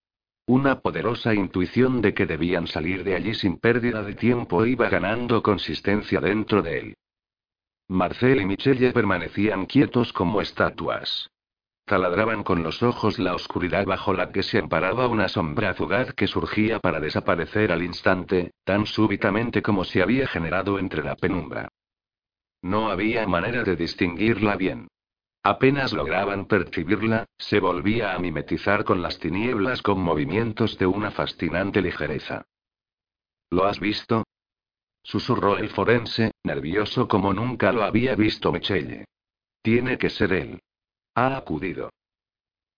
[0.50, 5.44] Una poderosa intuición de que debían salir de allí sin pérdida de tiempo iba ganando
[5.44, 6.94] consistencia dentro de él.
[7.86, 11.30] Marcel y Michelle permanecían quietos como estatuas.
[11.84, 16.26] Taladraban con los ojos la oscuridad bajo la que se amparaba una sombra fugaz que
[16.26, 21.68] surgía para desaparecer al instante, tan súbitamente como se había generado entre la penumbra.
[22.60, 24.88] No había manera de distinguirla bien.
[25.42, 31.81] Apenas lograban percibirla, se volvía a mimetizar con las tinieblas con movimientos de una fascinante
[31.81, 32.44] ligereza.
[33.50, 34.24] ¿Lo has visto?
[35.03, 39.07] susurró el forense, nervioso como nunca lo había visto Michelle.
[39.62, 40.61] Tiene que ser él.
[41.14, 41.90] Ha acudido.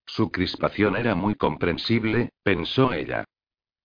[0.07, 3.25] Su crispación era muy comprensible, pensó ella.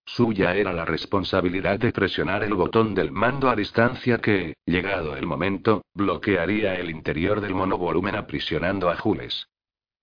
[0.07, 5.27] Suya era la responsabilidad de presionar el botón del mando a distancia que, llegado el
[5.27, 9.49] momento, bloquearía el interior del monovolumen aprisionando a Jules.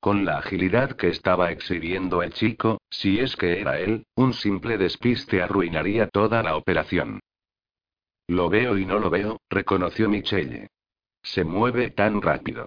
[0.00, 4.76] Con la agilidad que estaba exhibiendo el chico, si es que era él, un simple
[4.76, 7.20] despiste arruinaría toda la operación.
[8.28, 10.68] Lo veo y no lo veo, reconoció Michelle.
[11.22, 12.66] Se mueve tan rápido.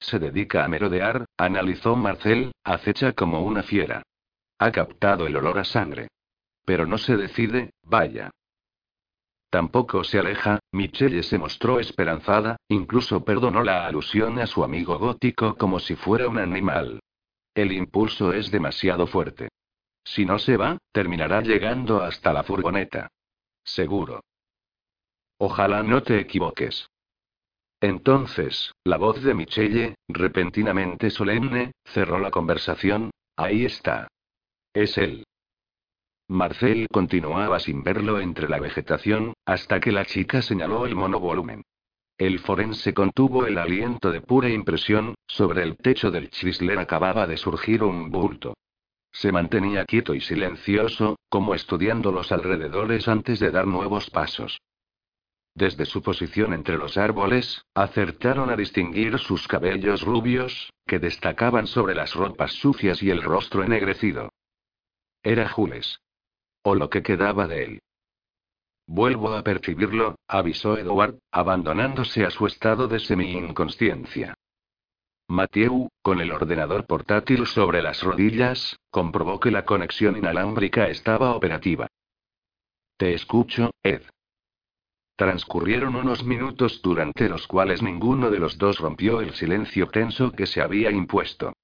[0.00, 4.02] Se dedica a merodear, analizó Marcel, acecha como una fiera.
[4.58, 6.08] Ha captado el olor a sangre.
[6.68, 8.30] Pero no se decide, vaya.
[9.48, 15.56] Tampoco se aleja, Michelle se mostró esperanzada, incluso perdonó la alusión a su amigo gótico
[15.56, 17.00] como si fuera un animal.
[17.54, 19.48] El impulso es demasiado fuerte.
[20.04, 23.08] Si no se va, terminará llegando hasta la furgoneta.
[23.64, 24.20] Seguro.
[25.38, 26.86] Ojalá no te equivoques.
[27.80, 33.10] Entonces, la voz de Michelle, repentinamente solemne, cerró la conversación.
[33.38, 34.08] Ahí está.
[34.74, 35.24] Es él.
[36.28, 41.64] Marcel continuaba sin verlo entre la vegetación, hasta que la chica señaló el monovolumen.
[42.18, 47.38] El forense contuvo el aliento de pura impresión, sobre el techo del Chrysler acababa de
[47.38, 48.54] surgir un bulto.
[49.10, 54.60] Se mantenía quieto y silencioso, como estudiando los alrededores antes de dar nuevos pasos.
[55.54, 61.94] Desde su posición entre los árboles, acertaron a distinguir sus cabellos rubios, que destacaban sobre
[61.94, 64.28] las ropas sucias y el rostro ennegrecido.
[65.22, 65.98] Era Jules.
[66.70, 67.82] O lo que quedaba de él.
[68.86, 74.34] Vuelvo a percibirlo, avisó Edward, abandonándose a su estado de semi-inconsciencia.
[75.28, 81.86] Mathieu, con el ordenador portátil sobre las rodillas, comprobó que la conexión inalámbrica estaba operativa.
[82.98, 84.02] Te escucho, Ed.
[85.16, 90.44] Transcurrieron unos minutos durante los cuales ninguno de los dos rompió el silencio tenso que
[90.44, 91.54] se había impuesto.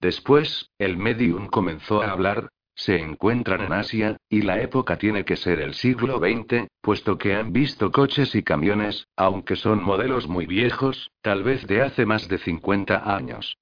[0.00, 5.36] Después, el medium comenzó a hablar, se encuentran en Asia, y la época tiene que
[5.36, 10.46] ser el siglo XX, puesto que han visto coches y camiones, aunque son modelos muy
[10.46, 13.58] viejos, tal vez de hace más de 50 años.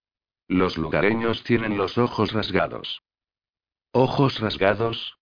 [0.48, 3.00] Los lugareños tienen los ojos rasgados.
[3.92, 5.16] ¿Ojos rasgados?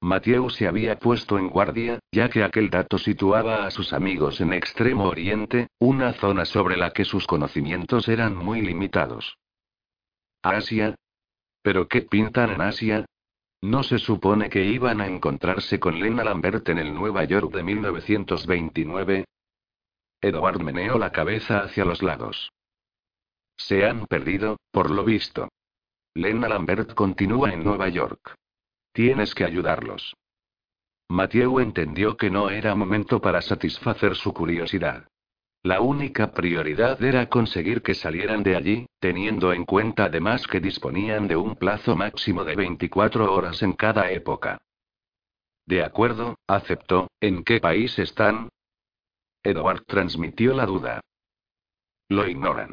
[0.00, 4.54] Mathieu se había puesto en guardia, ya que aquel dato situaba a sus amigos en
[4.54, 9.38] Extremo Oriente, una zona sobre la que sus conocimientos eran muy limitados.
[10.42, 10.96] ¿Asia?
[11.62, 13.06] ¿Pero qué pintan en Asia?
[13.62, 17.62] ¿No se supone que iban a encontrarse con Lena Lambert en el Nueva York de
[17.62, 19.24] 1929?
[20.20, 22.50] Edward meneó la cabeza hacia los lados.
[23.56, 25.48] Se han perdido, por lo visto.
[26.14, 28.34] Lena Lambert continúa en Nueva York.
[28.92, 30.14] Tienes que ayudarlos.
[31.08, 35.06] Mathieu entendió que no era momento para satisfacer su curiosidad.
[35.62, 41.26] La única prioridad era conseguir que salieran de allí, teniendo en cuenta además que disponían
[41.26, 44.58] de un plazo máximo de 24 horas en cada época.
[45.66, 47.08] De acuerdo, aceptó.
[47.20, 48.48] ¿En qué país están?
[49.42, 51.00] Edward transmitió la duda.
[52.08, 52.72] Lo ignoran.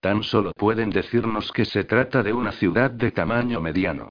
[0.00, 4.10] Tan solo pueden decirnos que se trata de una ciudad de tamaño mediano.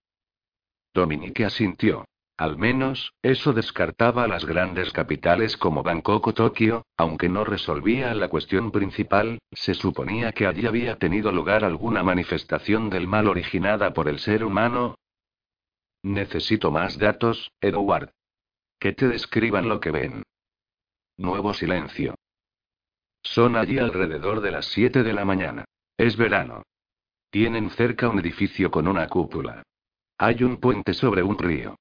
[0.94, 2.06] Dominique asintió.
[2.38, 8.28] Al menos, eso descartaba las grandes capitales como Bangkok o Tokio, aunque no resolvía la
[8.28, 14.10] cuestión principal, se suponía que allí había tenido lugar alguna manifestación del mal originada por
[14.10, 14.96] el ser humano.
[16.04, 18.12] Necesito más datos, Edward.
[18.80, 20.24] Que te describan lo que ven.
[21.16, 22.16] Nuevo silencio.
[23.24, 25.64] Son allí alrededor de las 7 de la mañana.
[25.98, 26.64] Es verano.
[27.30, 29.64] Tienen cerca un edificio con una cúpula.
[30.18, 31.78] Hay un puente sobre un río.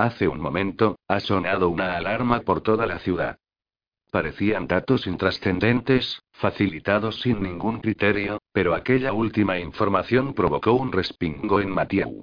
[0.00, 3.36] Hace un momento, ha sonado una alarma por toda la ciudad.
[4.10, 11.68] Parecían datos intrascendentes, facilitados sin ningún criterio, pero aquella última información provocó un respingo en
[11.68, 12.22] Mathieu.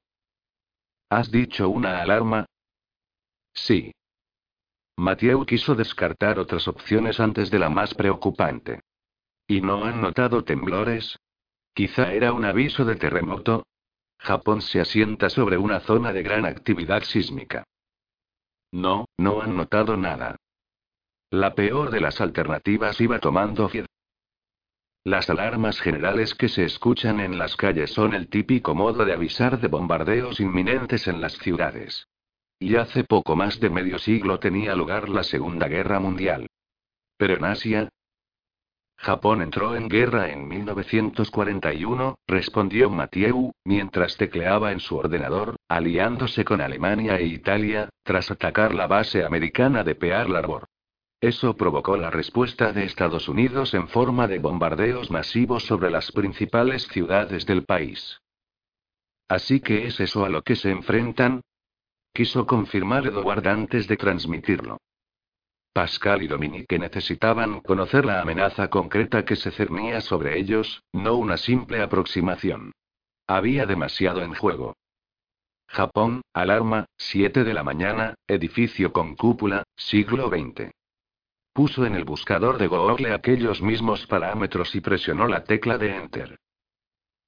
[1.11, 2.47] ¿Has dicho una alarma?
[3.53, 3.91] Sí.
[4.95, 8.80] Mathieu quiso descartar otras opciones antes de la más preocupante.
[9.47, 11.15] ¿Y no han notado temblores?
[11.75, 13.67] Quizá era un aviso de terremoto,
[14.20, 17.63] Japón se asienta sobre una zona de gran actividad sísmica.
[18.72, 20.36] No, no han notado nada.
[21.30, 23.86] La peor de las alternativas iba tomando fiel.
[25.03, 29.59] Las alarmas generales que se escuchan en las calles son el típico modo de avisar
[29.61, 32.07] de bombardeos inminentes en las ciudades.
[32.59, 36.47] Y hace poco más de medio siglo tenía lugar la Segunda Guerra Mundial.
[37.18, 37.89] Pero en Asia,
[38.98, 46.62] Japón entró en guerra en 1941, respondió Mathieu, mientras tecleaba en su ordenador, aliándose con
[46.62, 50.66] Alemania e Italia, tras atacar la base americana de Pearl Harbor.
[51.22, 56.88] Eso provocó la respuesta de Estados Unidos en forma de bombardeos masivos sobre las principales
[56.88, 58.20] ciudades del país.
[59.28, 61.41] Así que es eso a lo que se enfrentan,
[62.14, 64.80] quiso confirmar Edward antes de transmitirlo.
[65.78, 71.38] Pascal y Dominique necesitaban conocer la amenaza concreta que se cernía sobre ellos, no una
[71.38, 72.71] simple aproximación.
[73.28, 74.75] Había demasiado en juego.
[75.67, 80.71] Japón, alarma, 7 de la mañana, edificio con cúpula, siglo XX.
[81.53, 86.39] Puso en el buscador de Google aquellos mismos parámetros y presionó la tecla de Enter.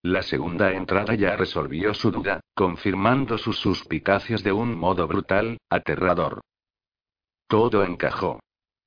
[0.01, 6.41] La segunda entrada ya resolvió su duda, confirmando sus suspicacias de un modo brutal, aterrador.
[7.49, 8.39] Todo encajó.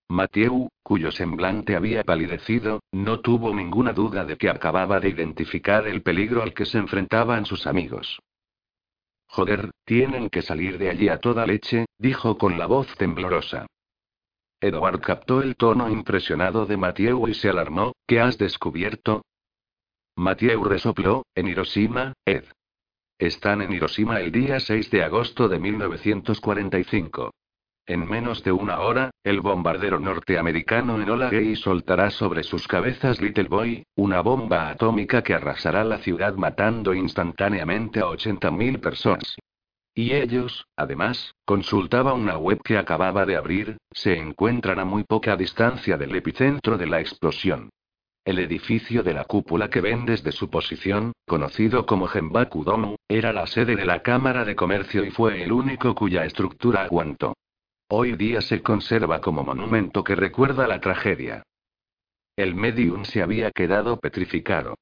[0.09, 6.03] Mathieu, cuyo semblante había palidecido, no tuvo ninguna duda de que acababa de identificar el
[6.03, 8.21] peligro al que se enfrentaban sus amigos.
[9.27, 13.67] Joder, tienen que salir de allí a toda leche, dijo con la voz temblorosa.
[14.61, 17.95] Edward captó el tono impresionado de Mathieu y se alarmó.
[18.07, 19.23] ¿Qué has descubierto?
[20.15, 22.45] Mathieu resopló, en Hiroshima, Ed.
[23.19, 27.33] Están en Hiroshima el día 6 de agosto de 1945.
[27.87, 33.49] En menos de una hora, el bombardero norteamericano Enola Gay soltará sobre sus cabezas Little
[33.49, 39.37] Boy, una bomba atómica que arrasará la ciudad matando instantáneamente a 80.000 personas.
[39.95, 45.37] Y ellos, además, consultaba una web que acababa de abrir, se encuentran a muy poca
[45.37, 47.71] distancia del epicentro de la explosión.
[48.25, 53.33] El edificio de la cúpula que ven desde su posición, conocido como Genbaku Domu, era
[53.33, 57.35] la sede de la Cámara de Comercio y fue el único cuya estructura aguantó.
[57.95, 61.43] Hoy día se conserva como monumento que recuerda la tragedia.
[62.37, 64.77] El medium se había quedado petrificado.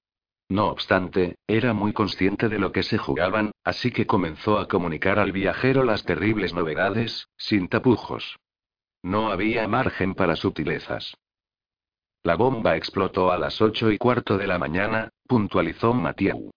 [0.49, 5.19] No obstante, era muy consciente de lo que se jugaban, así que comenzó a comunicar
[5.19, 8.37] al viajero las terribles novedades, sin tapujos.
[9.03, 11.13] No había margen para sutilezas.
[12.23, 16.53] La bomba explotó a las ocho y cuarto de la mañana, puntualizó Mathieu.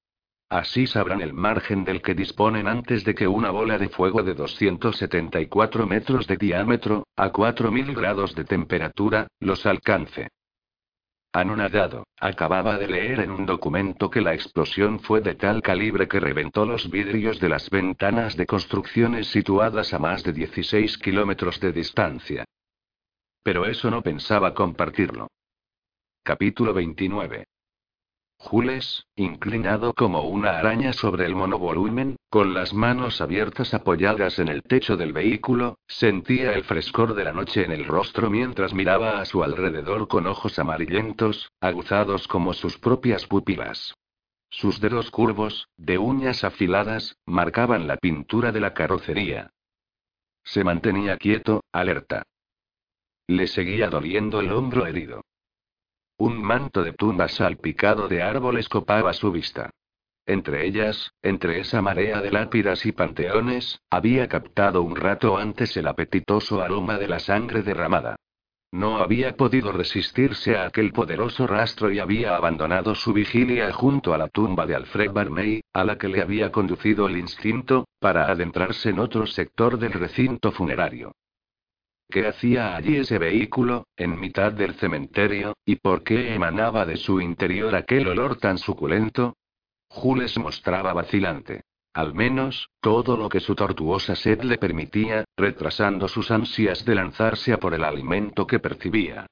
[0.54, 4.36] Así sabrán el margen del que disponen antes de que una bola de fuego de
[4.36, 10.30] 274 metros de diámetro, a 4.000 grados de temperatura, los alcance.
[11.32, 16.20] Anonadado, acababa de leer en un documento que la explosión fue de tal calibre que
[16.20, 21.72] reventó los vidrios de las ventanas de construcciones situadas a más de 16 kilómetros de
[21.72, 22.46] distancia.
[23.42, 25.32] Pero eso no pensaba compartirlo.
[26.22, 27.46] Capítulo 29.
[28.44, 34.64] Jules, inclinado como una araña sobre el monovolumen, con las manos abiertas apoyadas en el
[34.64, 39.26] techo del vehículo, sentía el frescor de la noche en el rostro mientras miraba a
[39.26, 43.96] su alrededor con ojos amarillentos, aguzados como sus propias pupilas.
[44.50, 49.52] Sus dedos curvos, de uñas afiladas, marcaban la pintura de la carrocería.
[50.44, 52.24] Se mantenía quieto, alerta.
[53.26, 55.22] Le seguía doliendo el hombro herido.
[56.18, 59.72] Un manto de tumbas salpicado de árboles copaba su vista.
[60.26, 65.88] Entre ellas, entre esa marea de lápidas y panteones, había captado un rato antes el
[65.88, 68.16] apetitoso aroma de la sangre derramada.
[68.74, 74.18] no había podido resistirse a aquel poderoso rastro y había abandonado su vigilia junto a
[74.18, 78.90] la tumba de Alfred Barney, a la que le había conducido el instinto, para adentrarse
[78.90, 81.12] en otro sector del recinto funerario.
[82.14, 87.20] ¿Qué hacía allí ese vehículo, en mitad del cementerio, y por qué emanaba de su
[87.20, 89.36] interior aquel olor tan suculento?
[89.90, 91.64] Jules mostraba vacilante.
[91.92, 97.52] Al menos, todo lo que su tortuosa sed le permitía, retrasando sus ansias de lanzarse
[97.52, 99.26] a por el alimento que percibía.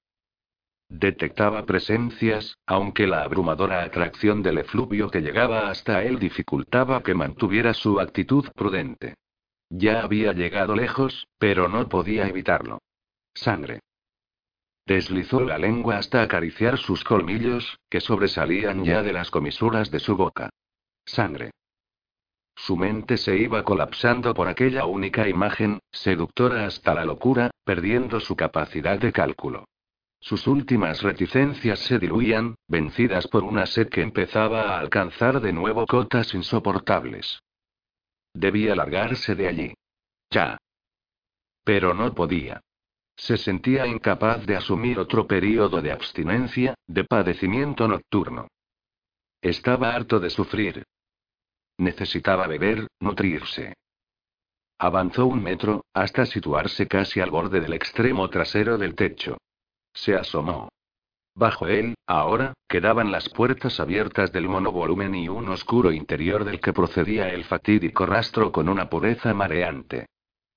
[0.89, 7.75] Detectaba presencias, aunque la abrumadora atracción del efluvio que llegaba hasta él dificultaba que mantuviera
[7.75, 9.13] su actitud prudente.
[9.73, 12.79] Ya había llegado lejos, pero no podía evitarlo.
[13.33, 13.79] Sangre.
[14.85, 20.17] Deslizó la lengua hasta acariciar sus colmillos, que sobresalían ya de las comisuras de su
[20.17, 20.49] boca.
[21.05, 21.51] Sangre.
[22.53, 28.35] Su mente se iba colapsando por aquella única imagen, seductora hasta la locura, perdiendo su
[28.35, 29.63] capacidad de cálculo.
[30.19, 35.85] Sus últimas reticencias se diluían, vencidas por una sed que empezaba a alcanzar de nuevo
[35.85, 37.41] cotas insoportables.
[38.33, 39.73] Debía largarse de allí.
[40.29, 40.57] Ya.
[41.63, 42.61] Pero no podía.
[43.15, 48.47] Se sentía incapaz de asumir otro período de abstinencia, de padecimiento nocturno.
[49.41, 50.83] Estaba harto de sufrir.
[51.77, 53.73] Necesitaba beber, nutrirse.
[54.79, 59.37] Avanzó un metro, hasta situarse casi al borde del extremo trasero del techo.
[59.93, 60.69] Se asomó.
[61.41, 66.71] Bajo él, ahora, quedaban las puertas abiertas del monovolumen y un oscuro interior del que
[66.71, 70.05] procedía el fatídico rastro con una pureza mareante.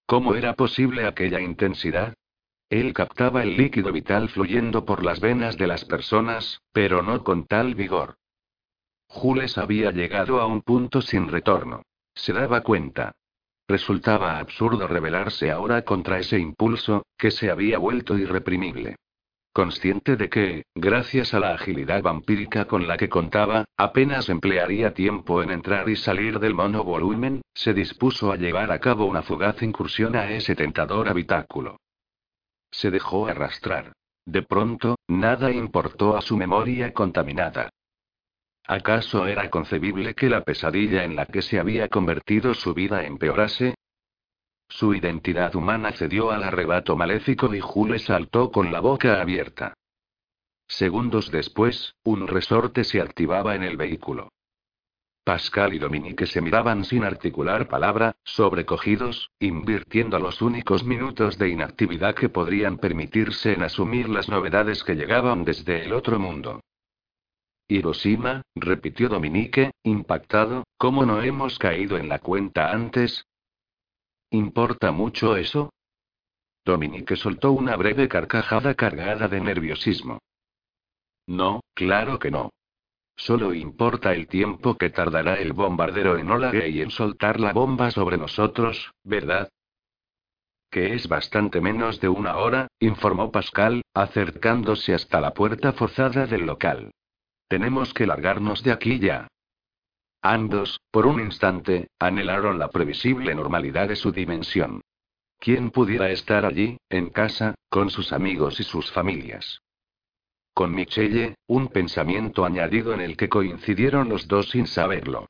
[0.05, 2.13] ¿Cómo era posible aquella intensidad?
[2.69, 7.47] Él captaba el líquido vital fluyendo por las venas de las personas, pero no con
[7.47, 8.17] tal vigor.
[9.07, 11.81] Jules había llegado a un punto sin retorno.
[12.15, 13.13] Se daba cuenta.
[13.67, 18.97] Resultaba absurdo rebelarse ahora contra ese impulso, que se había vuelto irreprimible.
[19.55, 25.45] Consciente de que, gracias a la agilidad vampírica con la que contaba, apenas emplearía tiempo
[25.45, 30.17] en entrar y salir del monovolumen, se dispuso a llevar a cabo una fugaz incursión
[30.17, 31.77] a ese tentador habitáculo.
[32.73, 33.93] Se dejó arrastrar.
[34.27, 37.71] De pronto, nada importó a su memoria contaminada.
[38.67, 43.77] ¿Acaso era concebible que la pesadilla en la que se había convertido su vida empeorase?
[44.69, 49.75] Su identidad humana cedió al arrebato maléfico y Jules saltó con la boca abierta.
[50.67, 54.31] Segundos después, un resorte se activaba en el vehículo.
[55.25, 62.15] Pascal y Dominique se miraban sin articular palabra, sobrecogidos, invirtiendo los únicos minutos de inactividad
[62.15, 66.61] que podrían permitirse en asumir las novedades que llegaban desde el otro mundo.
[67.69, 73.25] Hiroshima, repitió Dominique, impactado, ¿cómo no hemos caído en la cuenta antes?
[74.35, 75.73] ¿Importa mucho eso?
[76.65, 80.19] Dominique soltó una breve carcajada cargada de nerviosismo.
[81.29, 82.51] No, claro que no.
[83.15, 87.93] Solo importa el tiempo que tardará el bombardero en Olague y en soltar la bomba
[87.93, 89.51] sobre nosotros, ¿verdad?
[90.69, 96.45] Que es bastante menos de una hora, informó Pascal, acercándose hasta la puerta forzada del
[96.45, 96.91] local.
[97.47, 99.29] Tenemos que largarnos de aquí ya.
[100.27, 104.81] Ambos, por un instante, anhelaron la previsible normalidad de su dimensión.
[105.39, 109.61] ¿Quién pudiera estar allí, en casa, con sus amigos y sus familias?
[110.55, 115.27] Con Michelle, un pensamiento añadido en el que coincidieron los dos sin saberlo.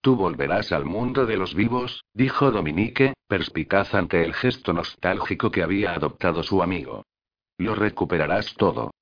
[0.00, 5.64] Tú volverás al mundo de los vivos, dijo Dominique, perspicaz ante el gesto nostálgico que
[5.64, 7.06] había adoptado su amigo.
[7.58, 8.92] Lo recuperarás todo.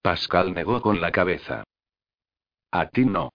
[0.00, 1.64] Pascal negó con la cabeza.
[2.70, 3.30] A ti no.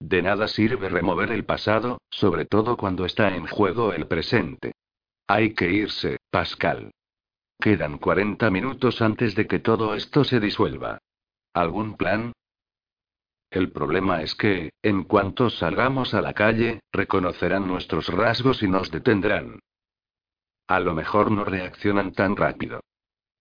[0.00, 4.72] De nada sirve remover el pasado, sobre todo cuando está en juego el presente.
[5.26, 6.92] Hay que irse, Pascal.
[7.60, 10.98] Quedan 40 minutos antes de que todo esto se disuelva.
[11.52, 12.32] ¿Algún plan?
[13.50, 18.90] El problema es que, en cuanto salgamos a la calle, reconocerán nuestros rasgos y nos
[18.90, 19.58] detendrán.
[20.68, 22.80] A lo mejor no reaccionan tan rápido.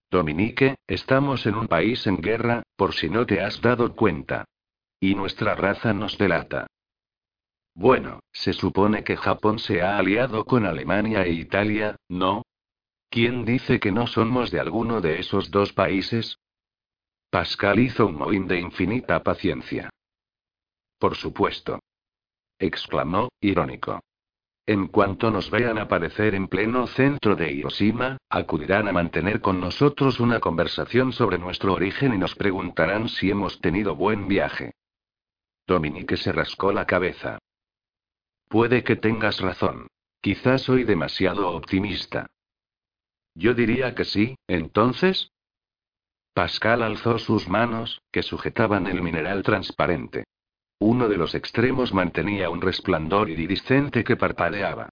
[0.10, 4.46] Dominique, estamos en un país en guerra, por si no te has dado cuenta.
[5.00, 6.68] Y nuestra raza nos delata.
[7.76, 12.42] Bueno, se supone que Japón se ha aliado con Alemania e Italia, ¿no?
[13.10, 16.40] ¿Quién dice que no somos de alguno de esos dos países?
[17.30, 19.90] Pascal hizo un mohín de infinita paciencia.
[20.98, 21.80] Por supuesto.
[22.58, 24.00] exclamó, irónico.
[24.66, 30.20] En cuanto nos vean aparecer en pleno centro de Hiroshima, acudirán a mantener con nosotros
[30.20, 34.74] una conversación sobre nuestro origen y nos preguntarán si hemos tenido buen viaje.
[35.68, 37.40] Dominique se rascó la cabeza.
[38.48, 39.88] Puede que tengas razón.
[40.22, 42.28] Quizás soy demasiado optimista.
[43.36, 45.30] Yo diría que sí, entonces.
[46.34, 50.24] Pascal alzó sus manos, que sujetaban el mineral transparente.
[50.80, 54.90] Uno de los extremos mantenía un resplandor iridiscente que parpadeaba.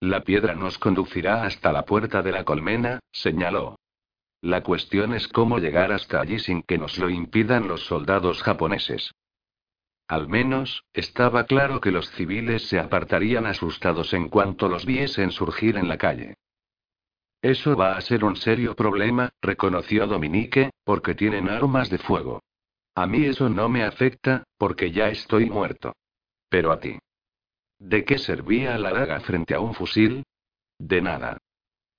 [0.00, 3.78] La piedra nos conducirá hasta la puerta de la colmena, señaló.
[4.40, 9.12] La cuestión es cómo llegar hasta allí sin que nos lo impidan los soldados japoneses.
[10.10, 15.76] Al menos, estaba claro que los civiles se apartarían asustados en cuanto los viesen surgir
[15.76, 16.34] en la calle.
[17.40, 22.42] Eso va a ser un serio problema, reconoció Dominique, porque tienen armas de fuego.
[22.96, 25.94] A mí eso no me afecta, porque ya estoy muerto.
[26.48, 26.98] Pero a ti.
[27.78, 30.24] ¿De qué servía la daga frente a un fusil?
[30.76, 31.38] De nada.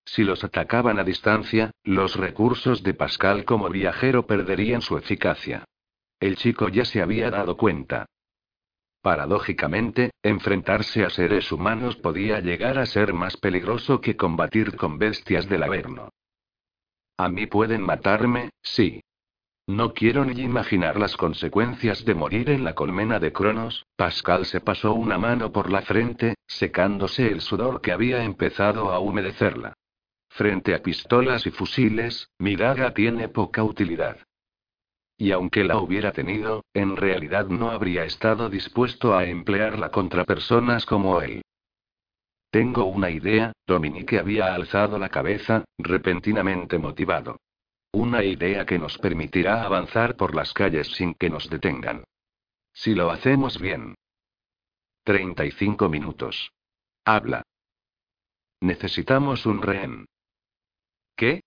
[0.03, 5.64] Si los atacaban a distancia, los recursos de Pascal como viajero perderían su eficacia.
[6.22, 8.05] El chico ya se había dado cuenta.
[9.01, 15.49] Paradójicamente, enfrentarse a seres humanos podía llegar a ser más peligroso que combatir con bestias
[15.49, 16.09] del Averno.
[17.17, 19.01] A mí pueden matarme, sí.
[19.65, 23.88] No quiero ni imaginar las consecuencias de morir en la colmena de Cronos.
[23.95, 28.99] Pascal se pasó una mano por la frente, secándose el sudor que había empezado a
[28.99, 29.74] humedecerla.
[30.30, 34.17] Frente a pistolas y fusiles, mi daga tiene poca utilidad.
[35.22, 40.84] Y aunque la hubiera tenido, en realidad no habría estado dispuesto a emplearla contra personas
[40.88, 41.43] como él.
[42.49, 47.39] Tengo una idea, Dominique había alzado la cabeza, repentinamente motivado.
[47.91, 52.03] Una idea que nos permitirá avanzar por las calles sin que nos detengan.
[52.74, 53.93] Si lo hacemos bien.
[55.03, 56.51] 35 minutos.
[57.05, 57.43] Habla.
[58.59, 60.07] Necesitamos un rehén.
[61.15, 61.41] ¿Qué?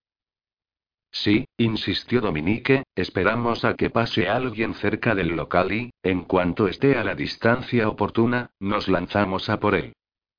[1.15, 6.99] Sí, insistió Dominique, esperamos a que pase alguien cerca del local y, en cuanto esté
[6.99, 9.93] a la distancia oportuna, nos lanzamos a por él.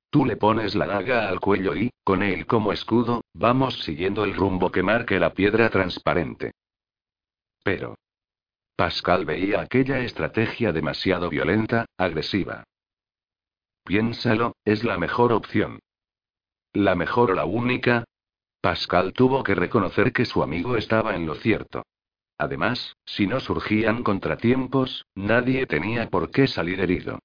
[0.10, 4.36] Tú le pones la daga al cuello y, con él como escudo, vamos siguiendo el
[4.36, 6.52] rumbo que marque la piedra transparente.
[7.64, 7.96] Pero.
[8.76, 12.66] Pascal veía aquella estrategia demasiado violenta, agresiva.
[13.86, 15.80] Piénsalo, es la mejor opción.
[16.74, 18.04] La mejor o la única,
[18.66, 21.84] Pascal tuvo que reconocer que su amigo estaba en lo cierto.
[22.40, 27.20] Además, si no surgían contratiempos, nadie tenía por qué salir herido.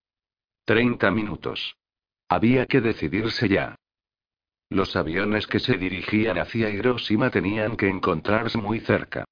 [0.66, 1.76] Treinta minutos.
[2.28, 3.74] Había que decidirse ya.
[4.68, 9.24] Los aviones que se dirigían hacia Hiroshima tenían que encontrarse muy cerca.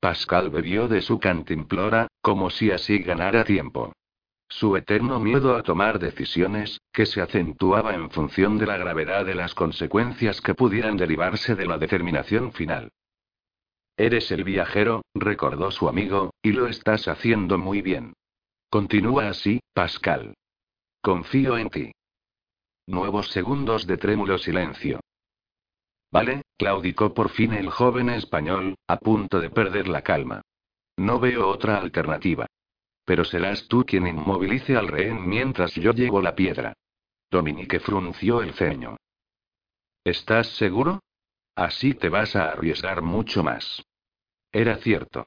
[0.00, 3.92] Pascal bebió de su cantimplora, como si así ganara tiempo.
[4.52, 9.36] Su eterno miedo a tomar decisiones, que se acentuaba en función de la gravedad de
[9.36, 12.90] las consecuencias que pudieran derivarse de la determinación final.
[13.96, 18.14] Eres el viajero, recordó su amigo, y lo estás haciendo muy bien.
[18.68, 20.34] Continúa así, Pascal.
[21.00, 21.92] Confío en ti.
[22.88, 24.98] Nuevos segundos de trémulo silencio.
[26.10, 30.42] Vale, claudicó por fin el joven español, a punto de perder la calma.
[30.96, 32.46] No veo otra alternativa.
[33.10, 36.74] Pero serás tú quien inmovilice al rehén mientras yo llevo la piedra.
[37.28, 38.98] Dominique frunció el ceño.
[40.04, 41.00] ¿Estás seguro?
[41.56, 43.82] Así te vas a arriesgar mucho más.
[44.52, 45.26] Era cierto.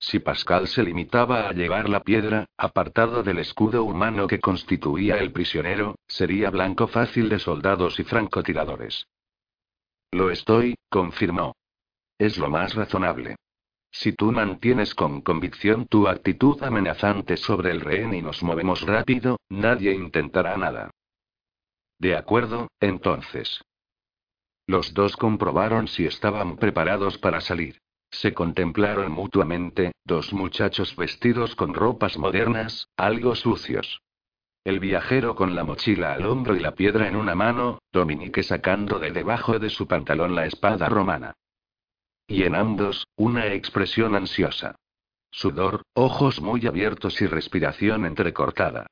[0.00, 5.30] Si Pascal se limitaba a llevar la piedra, apartado del escudo humano que constituía el
[5.30, 9.06] prisionero, sería blanco fácil de soldados y francotiradores.
[10.10, 11.54] Lo estoy, confirmó.
[12.18, 13.36] Es lo más razonable.
[13.90, 19.38] Si tú mantienes con convicción tu actitud amenazante sobre el rehén y nos movemos rápido,
[19.48, 20.90] nadie intentará nada.
[21.98, 23.62] De acuerdo, entonces.
[24.66, 27.78] Los dos comprobaron si estaban preparados para salir.
[28.10, 34.00] Se contemplaron mutuamente, dos muchachos vestidos con ropas modernas, algo sucios.
[34.64, 38.98] El viajero con la mochila al hombro y la piedra en una mano, Dominique sacando
[38.98, 41.34] de debajo de su pantalón la espada romana.
[42.30, 44.76] Y en ambos, una expresión ansiosa.
[45.32, 48.86] Sudor, ojos muy abiertos y respiración entrecortada.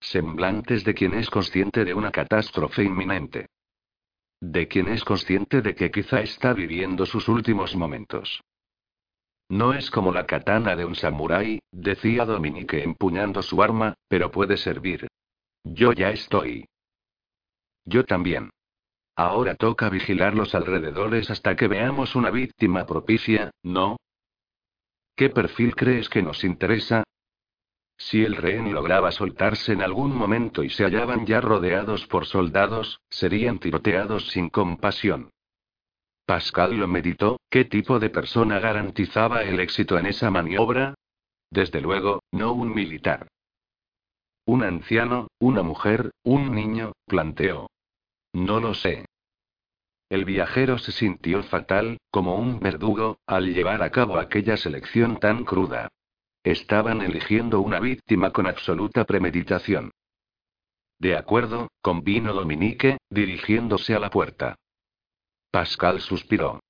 [0.00, 3.48] Semblantes de quien es consciente de una catástrofe inminente.
[4.40, 8.40] De quien es consciente de que quizá está viviendo sus últimos momentos.
[9.50, 14.56] No es como la katana de un samurái, decía Dominique empuñando su arma, pero puede
[14.56, 15.08] servir.
[15.62, 16.64] Yo ya estoy.
[17.84, 18.48] Yo también.
[19.18, 23.96] Ahora toca vigilar los alrededores hasta que veamos una víctima propicia, ¿no?
[25.16, 27.02] ¿Qué perfil crees que nos interesa?
[27.96, 33.00] Si el rehén lograba soltarse en algún momento y se hallaban ya rodeados por soldados,
[33.10, 35.30] serían tiroteados sin compasión.
[36.24, 40.94] Pascal lo meditó, ¿qué tipo de persona garantizaba el éxito en esa maniobra?
[41.50, 43.26] Desde luego, no un militar.
[44.46, 47.66] Un anciano, una mujer, un niño, planteó.
[48.32, 49.07] No lo sé.
[50.08, 55.44] El viajero se sintió fatal, como un verdugo, al llevar a cabo aquella selección tan
[55.44, 55.88] cruda.
[56.42, 59.90] Estaban eligiendo una víctima con absoluta premeditación.
[60.98, 64.56] De acuerdo, convino Dominique, dirigiéndose a la puerta.
[65.50, 66.60] Pascal suspiró.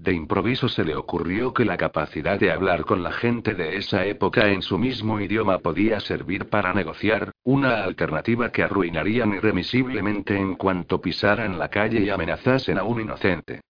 [0.00, 4.06] De improviso se le ocurrió que la capacidad de hablar con la gente de esa
[4.06, 10.54] época en su mismo idioma podía servir para negociar, una alternativa que arruinarían irremisiblemente en
[10.54, 13.60] cuanto pisaran la calle y amenazasen a un inocente.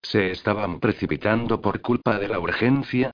[0.00, 3.10] ¿Se estaban precipitando por culpa de la urgencia?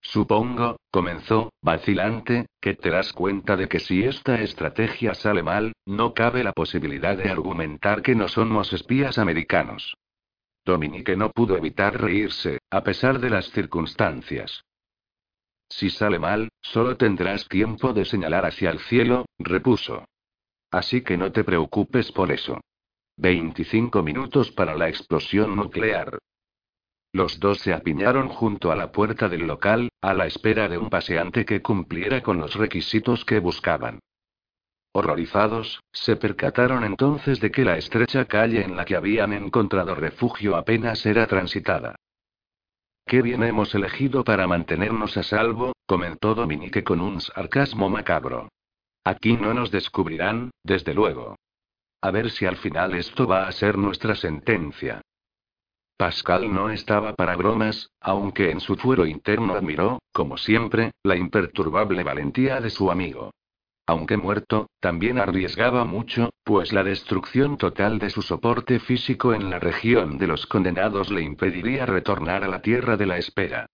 [0.00, 6.14] Supongo, comenzó, vacilante, que te das cuenta de que si esta estrategia sale mal, no
[6.14, 9.96] cabe la posibilidad de argumentar que no somos espías americanos.
[10.66, 14.64] Dominique no pudo evitar reírse, a pesar de las circunstancias.
[15.68, 20.04] Si sale mal, solo tendrás tiempo de señalar hacia el cielo, repuso.
[20.72, 22.60] Así que no te preocupes por eso.
[23.18, 26.18] 25 minutos para la explosión nuclear.
[27.12, 30.90] Los dos se apiñaron junto a la puerta del local, a la espera de un
[30.90, 34.00] paseante que cumpliera con los requisitos que buscaban.
[34.98, 40.56] Horrorizados, se percataron entonces de que la estrecha calle en la que habían encontrado refugio
[40.56, 41.96] apenas era transitada.
[43.04, 48.48] Qué bien hemos elegido para mantenernos a salvo, comentó Dominique con un sarcasmo macabro.
[49.04, 51.36] Aquí no nos descubrirán, desde luego.
[52.00, 55.02] A ver si al final esto va a ser nuestra sentencia.
[55.98, 62.02] Pascal no estaba para bromas, aunque en su fuero interno admiró, como siempre, la imperturbable
[62.02, 63.32] valentía de su amigo.
[63.88, 69.60] Aunque muerto, también arriesgaba mucho, pues la destrucción total de su soporte físico en la
[69.60, 73.66] región de los condenados le impediría retornar a la tierra de la espera.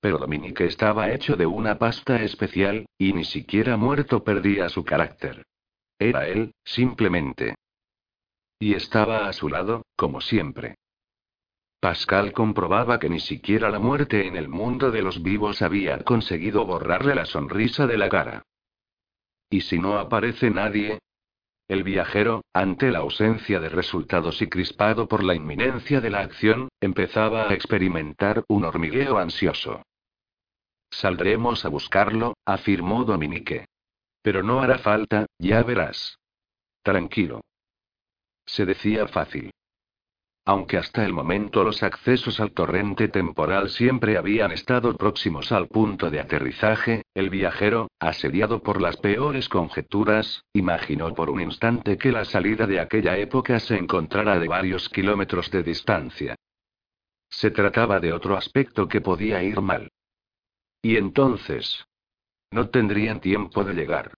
[0.00, 5.46] Pero Dominique estaba hecho de una pasta especial, y ni siquiera muerto perdía su carácter.
[5.98, 7.54] Era él, simplemente.
[8.58, 10.74] Y estaba a su lado, como siempre.
[11.80, 16.66] Pascal comprobaba que ni siquiera la muerte en el mundo de los vivos había conseguido
[16.66, 18.42] borrarle la sonrisa de la cara.
[19.50, 20.98] ¿Y si no aparece nadie?
[21.66, 26.68] El viajero, ante la ausencia de resultados y crispado por la inminencia de la acción,
[26.80, 29.82] empezaba a experimentar un hormigueo ansioso.
[30.90, 33.66] Saldremos a buscarlo, afirmó Dominique.
[34.22, 36.18] Pero no hará falta, ya verás.
[36.82, 37.40] Tranquilo.
[38.46, 39.50] Se decía fácil.
[40.46, 46.10] Aunque hasta el momento los accesos al torrente temporal siempre habían estado próximos al punto
[46.10, 52.26] de aterrizaje, el viajero, asediado por las peores conjeturas, imaginó por un instante que la
[52.26, 56.36] salida de aquella época se encontrara de varios kilómetros de distancia.
[57.30, 59.90] Se trataba de otro aspecto que podía ir mal.
[60.82, 61.86] Y entonces...
[62.50, 64.12] No tendrían tiempo de llegar.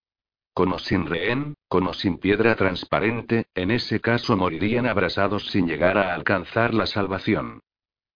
[0.57, 5.67] Con o sin rehén, con o sin piedra transparente, en ese caso morirían abrasados sin
[5.67, 7.61] llegar a alcanzar la salvación.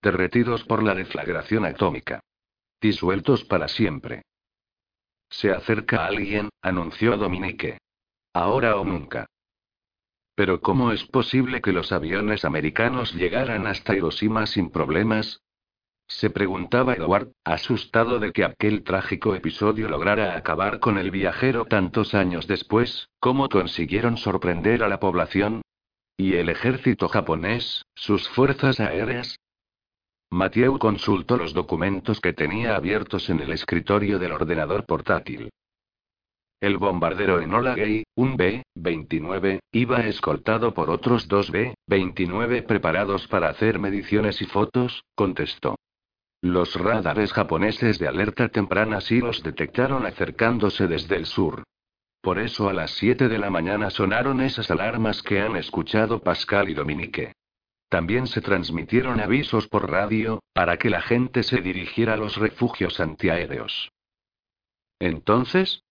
[0.00, 2.20] Derretidos por la deflagración atómica.
[2.80, 4.22] Disueltos para siempre.
[5.28, 7.76] Se acerca alguien, anunció Dominique.
[8.32, 9.26] Ahora o nunca.
[10.34, 15.42] Pero ¿cómo es posible que los aviones americanos llegaran hasta Hiroshima sin problemas?
[16.10, 22.14] Se preguntaba Edward, asustado de que aquel trágico episodio lograra acabar con el viajero tantos
[22.14, 25.62] años después, ¿cómo consiguieron sorprender a la población?
[26.16, 29.36] ¿Y el ejército japonés, sus fuerzas aéreas?
[30.30, 35.48] Mathieu consultó los documentos que tenía abiertos en el escritorio del ordenador portátil.
[36.60, 43.78] El bombardero Enola Gay, un B-29, iba escoltado por otros dos B-29 preparados para hacer
[43.78, 45.76] mediciones y fotos, contestó.
[46.42, 51.64] Los radares japoneses de alerta temprana sí los detectaron acercándose desde el sur.
[52.22, 56.68] Por eso a las 7 de la mañana sonaron esas alarmas que han escuchado Pascal
[56.68, 57.32] y Dominique.
[57.90, 63.00] También se transmitieron avisos por radio, para que la gente se dirigiera a los refugios
[63.00, 63.90] antiaéreos.
[64.98, 65.82] Entonces,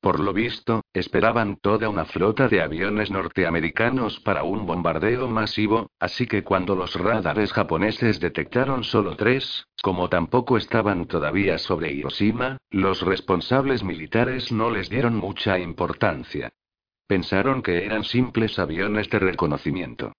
[0.00, 6.26] por lo visto, esperaban toda una flota de aviones norteamericanos para un bombardeo masivo, así
[6.26, 13.02] que cuando los radares japoneses detectaron solo tres, como tampoco estaban todavía sobre Hiroshima, los
[13.02, 16.50] responsables militares no les dieron mucha importancia.
[17.06, 20.12] Pensaron que eran simples aviones de reconocimiento.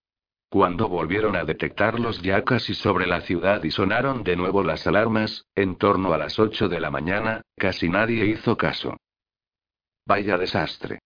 [0.50, 5.46] Cuando volvieron a detectarlos ya casi sobre la ciudad y sonaron de nuevo las alarmas,
[5.56, 8.98] en torno a las 8 de la mañana, casi nadie hizo caso.
[10.12, 11.00] Vaya desastre.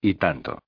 [0.00, 0.60] Y tanto.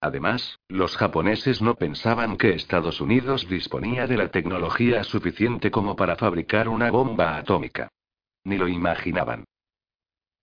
[0.00, 6.16] Además, los japoneses no pensaban que Estados Unidos disponía de la tecnología suficiente como para
[6.16, 7.88] fabricar una bomba atómica.
[8.42, 9.44] Ni lo imaginaban.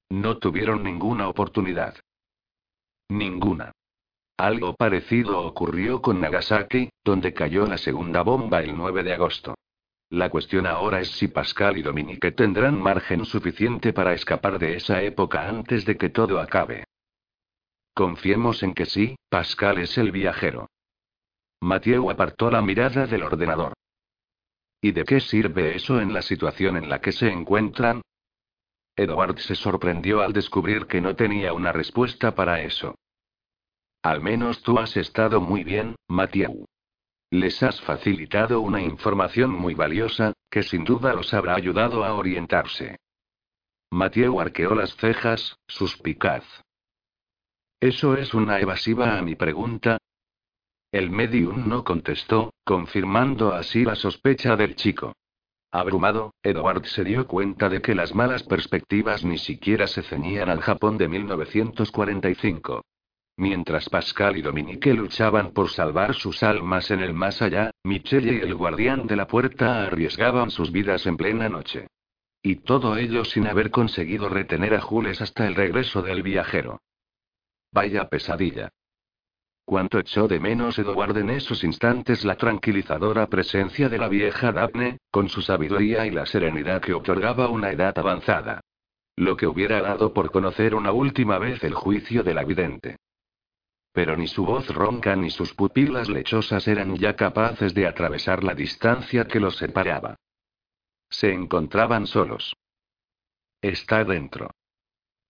[0.07, 1.95] No tuvieron ninguna oportunidad.
[3.09, 3.73] Ninguna.
[4.37, 9.55] Algo parecido ocurrió con Nagasaki, donde cayó la segunda bomba el 9 de agosto.
[10.09, 15.03] La cuestión ahora es si Pascal y Dominique tendrán margen suficiente para escapar de esa
[15.03, 16.85] época antes de que todo acabe.
[17.93, 20.67] Confiemos en que sí, Pascal es el viajero.
[21.61, 23.73] Mathieu apartó la mirada del ordenador.
[24.81, 28.01] ¿Y de qué sirve eso en la situación en la que se encuentran?
[28.95, 32.95] Edward se sorprendió al descubrir que no tenía una respuesta para eso.
[34.01, 36.65] Al menos tú has estado muy bien, Mathieu.
[37.31, 42.97] Les has facilitado una información muy valiosa, que sin duda los habrá ayudado a orientarse.
[43.91, 46.43] Mathieu arqueó las cejas, suspicaz.
[47.79, 49.99] ¿Eso es una evasiva a mi pregunta?
[50.91, 55.13] El medium no contestó, confirmando así la sospecha del chico.
[55.71, 60.61] Abrumado, Edward se dio cuenta de que las malas perspectivas ni siquiera se ceñían al
[60.61, 62.81] Japón de 1945.
[63.39, 68.39] Mientras Pascal y Dominique luchaban por salvar sus almas en el más allá, Michelle y
[68.39, 71.87] el guardián de la puerta arriesgaban sus vidas en plena noche.
[72.43, 76.81] Y todo ello sin haber conseguido retener a Jules hasta el regreso del viajero.
[77.71, 78.73] Vaya pesadilla.
[79.63, 84.97] Cuánto echó de menos Edward en esos instantes la tranquilizadora presencia de la vieja Daphne,
[85.11, 88.59] con su sabiduría y la serenidad que otorgaba una edad avanzada.
[89.15, 92.97] Lo que hubiera dado por conocer una última vez el juicio de la vidente.
[93.91, 98.53] Pero ni su voz ronca ni sus pupilas lechosas eran ya capaces de atravesar la
[98.53, 100.15] distancia que los separaba.
[101.09, 102.55] Se encontraban solos.
[103.61, 104.51] Está dentro.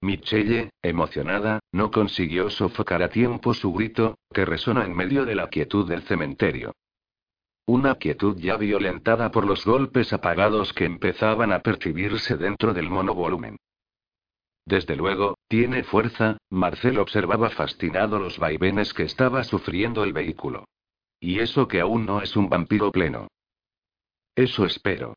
[0.01, 5.47] Michelle, emocionada, no consiguió sofocar a tiempo su grito, que resonó en medio de la
[5.47, 6.73] quietud del cementerio.
[7.65, 13.57] Una quietud ya violentada por los golpes apagados que empezaban a percibirse dentro del monovolumen.
[14.69, 20.65] Desde luego, tiene fuerza, Marcel observaba fascinado los vaivenes que estaba sufriendo el vehículo.
[21.19, 23.29] Y eso que aún no es un vampiro pleno.
[24.35, 25.15] Eso espero.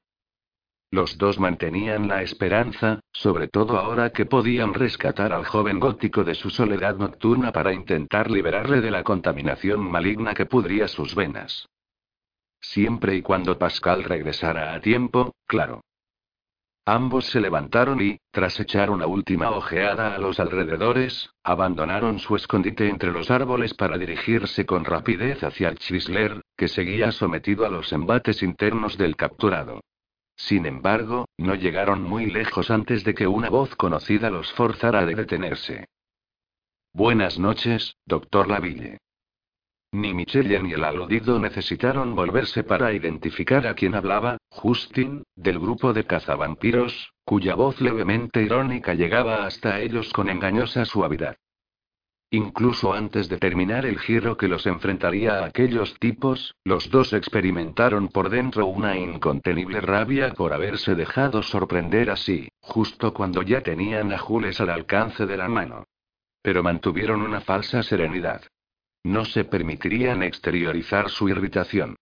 [0.90, 6.34] Los dos mantenían la esperanza, sobre todo ahora que podían rescatar al joven gótico de
[6.34, 11.68] su soledad nocturna para intentar liberarle de la contaminación maligna que pudría sus venas.
[12.58, 15.82] Siempre y cuando Pascal regresara a tiempo, claro.
[16.84, 22.88] Ambos se levantaron y, tras echar una última ojeada a los alrededores, abandonaron su escondite
[22.88, 27.92] entre los árboles para dirigirse con rapidez hacia el Chrysler, que seguía sometido a los
[27.92, 29.80] embates internos del capturado.
[30.34, 35.06] Sin embargo, no llegaron muy lejos antes de que una voz conocida los forzara a
[35.06, 35.86] detenerse.
[36.92, 38.98] Buenas noches, doctor Laville.
[39.92, 45.94] Ni Michelle ni el aludido necesitaron volverse para identificar a quien hablaba, Justin, del grupo
[45.94, 51.36] de cazavampiros, cuya voz levemente irónica llegaba hasta ellos con engañosa suavidad.
[52.30, 58.08] Incluso antes de terminar el giro que los enfrentaría a aquellos tipos, los dos experimentaron
[58.08, 64.18] por dentro una incontenible rabia por haberse dejado sorprender así, justo cuando ya tenían a
[64.18, 65.84] Jules al alcance de la mano.
[66.42, 68.42] Pero mantuvieron una falsa serenidad.
[69.02, 71.96] No se permitirían exteriorizar su irritación.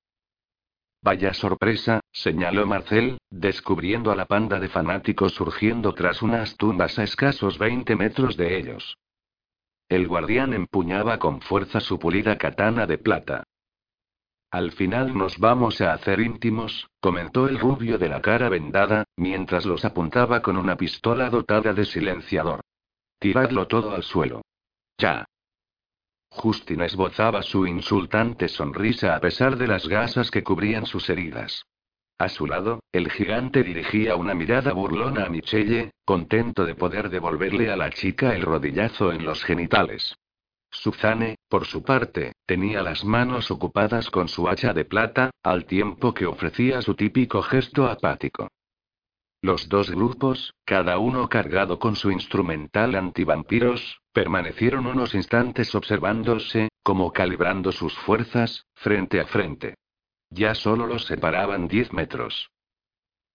[1.02, 7.04] Vaya sorpresa, señaló Marcel, descubriendo a la panda de fanáticos surgiendo tras unas tumbas a
[7.04, 8.98] escasos 20 metros de ellos.
[9.88, 13.44] El guardián empuñaba con fuerza su pulida katana de plata.
[14.50, 19.64] Al final nos vamos a hacer íntimos, comentó el rubio de la cara vendada, mientras
[19.64, 22.60] los apuntaba con una pistola dotada de silenciador.
[23.18, 24.42] Tiradlo todo al suelo.
[24.98, 25.24] Ya.
[26.30, 31.64] Justin esbozaba su insultante sonrisa a pesar de las gasas que cubrían sus heridas.
[32.18, 37.70] A su lado, el gigante dirigía una mirada burlona a Michelle, contento de poder devolverle
[37.70, 40.14] a la chica el rodillazo en los genitales.
[40.70, 46.14] Suzanne, por su parte, tenía las manos ocupadas con su hacha de plata, al tiempo
[46.14, 48.48] que ofrecía su típico gesto apático.
[49.42, 57.12] Los dos grupos, cada uno cargado con su instrumental antivampiros, permanecieron unos instantes observándose, como
[57.12, 59.76] calibrando sus fuerzas, frente a frente.
[60.28, 62.50] Ya solo los separaban diez metros.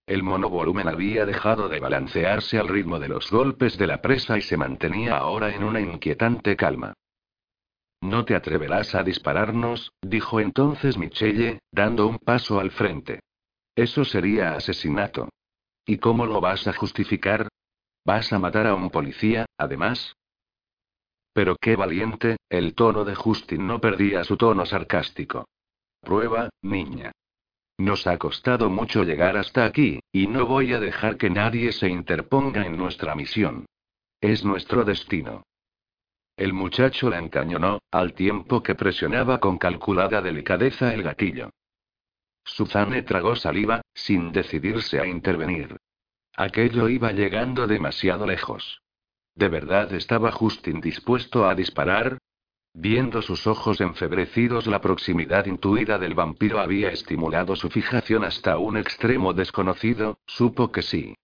[0.06, 4.42] El monovolumen había dejado de balancearse al ritmo de los golpes de la presa y
[4.42, 6.94] se mantenía ahora en una inquietante calma.
[8.02, 13.22] No te atreverás a dispararnos, dijo entonces Michelle, dando un paso al frente.
[13.76, 15.30] Eso sería asesinato.
[15.86, 17.48] ¿Y cómo lo vas a justificar?
[18.04, 20.16] ¿Vas a matar a un policía, además?
[21.34, 25.48] Pero qué valiente, el tono de Justin no perdía su tono sarcástico.
[26.02, 27.12] Prueba, niña.
[27.78, 31.90] Nos ha costado mucho llegar hasta aquí, y no voy a dejar que nadie se
[31.90, 33.66] interponga en nuestra misión.
[34.22, 35.44] Es nuestro destino.
[36.38, 41.50] El muchacho la encañonó, al tiempo que presionaba con calculada delicadeza el gatillo.
[42.46, 45.76] Suzanne tragó saliva, sin decidirse a intervenir.
[46.38, 48.82] Aquello iba llegando demasiado lejos.
[49.34, 52.20] ¿De verdad estaba Justin dispuesto a disparar?
[52.74, 58.78] Viendo sus ojos enfebrecidos, la proximidad intuida del vampiro había estimulado su fijación hasta un
[58.78, 61.16] extremo desconocido, supo que sí.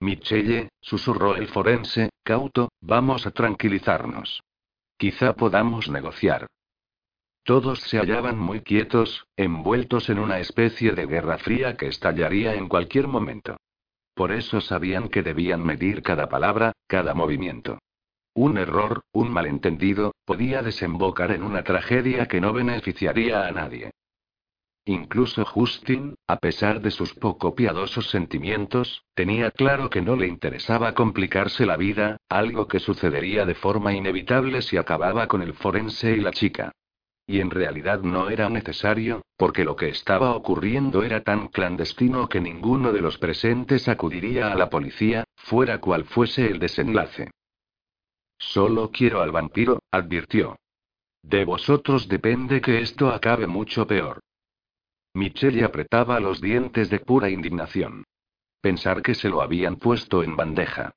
[0.00, 4.42] Michelle, susurró el forense, cauto, vamos a tranquilizarnos.
[4.98, 6.48] Quizá podamos negociar.
[7.44, 12.68] Todos se hallaban muy quietos, envueltos en una especie de guerra fría que estallaría en
[12.68, 13.56] cualquier momento.
[14.14, 17.78] Por eso sabían que debían medir cada palabra, cada movimiento.
[18.34, 23.90] Un error, un malentendido, podía desembocar en una tragedia que no beneficiaría a nadie.
[24.84, 30.94] Incluso Justin, a pesar de sus poco piadosos sentimientos, tenía claro que no le interesaba
[30.94, 36.20] complicarse la vida, algo que sucedería de forma inevitable si acababa con el forense y
[36.20, 36.72] la chica.
[37.26, 42.40] Y en realidad no era necesario, porque lo que estaba ocurriendo era tan clandestino que
[42.40, 47.30] ninguno de los presentes acudiría a la policía, fuera cual fuese el desenlace.
[48.38, 50.56] Solo quiero al vampiro, advirtió.
[51.22, 54.20] De vosotros depende que esto acabe mucho peor.
[55.14, 58.04] Michelle apretaba los dientes de pura indignación.
[58.60, 60.94] Pensar que se lo habían puesto en bandeja.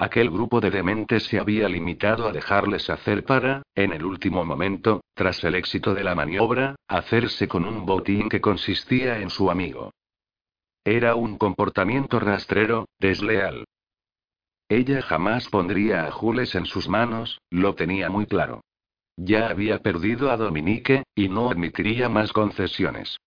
[0.00, 5.02] Aquel grupo de dementes se había limitado a dejarles hacer para, en el último momento,
[5.14, 9.92] tras el éxito de la maniobra, hacerse con un botín que consistía en su amigo.
[10.86, 13.66] Era un comportamiento rastrero, desleal.
[14.70, 18.62] Ella jamás pondría a Jules en sus manos, lo tenía muy claro.
[19.18, 23.18] Ya había perdido a Dominique, y no admitiría más concesiones.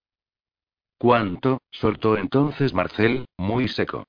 [0.98, 1.60] ¿Cuánto?
[1.70, 4.06] soltó entonces Marcel, muy seco.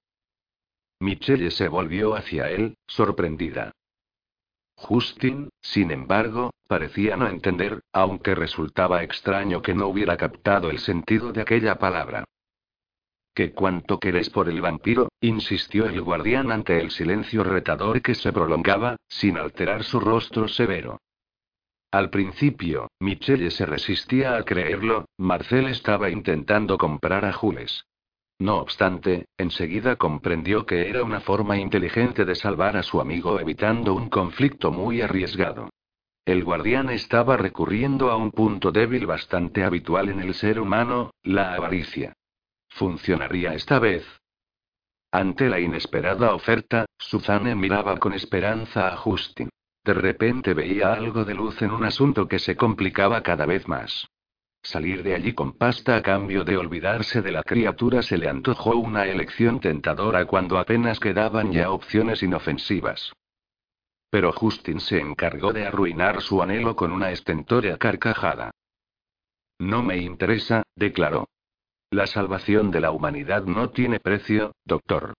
[1.00, 3.72] Michelle se volvió hacia él, sorprendida.
[4.76, 11.32] Justin, sin embargo, parecía no entender, aunque resultaba extraño que no hubiera captado el sentido
[11.32, 12.24] de aquella palabra.
[13.34, 15.08] ¿Qué cuánto querés por el vampiro?
[15.20, 21.00] insistió el guardián ante el silencio retador que se prolongaba, sin alterar su rostro severo.
[21.90, 27.84] Al principio, Michelle se resistía a creerlo, Marcel estaba intentando comprar a Jules.
[28.38, 33.94] No obstante, enseguida comprendió que era una forma inteligente de salvar a su amigo evitando
[33.94, 35.70] un conflicto muy arriesgado.
[36.24, 41.54] El guardián estaba recurriendo a un punto débil bastante habitual en el ser humano, la
[41.54, 42.14] avaricia.
[42.68, 44.04] ¿Funcionaría esta vez?
[45.12, 49.48] Ante la inesperada oferta, Suzanne miraba con esperanza a Justin.
[49.84, 54.08] De repente veía algo de luz en un asunto que se complicaba cada vez más.
[54.64, 58.76] Salir de allí con pasta a cambio de olvidarse de la criatura se le antojó
[58.76, 63.12] una elección tentadora cuando apenas quedaban ya opciones inofensivas.
[64.08, 68.52] Pero Justin se encargó de arruinar su anhelo con una estentórea carcajada.
[69.58, 71.28] No me interesa, declaró.
[71.90, 75.12] La salvación de la humanidad no tiene precio, doctor.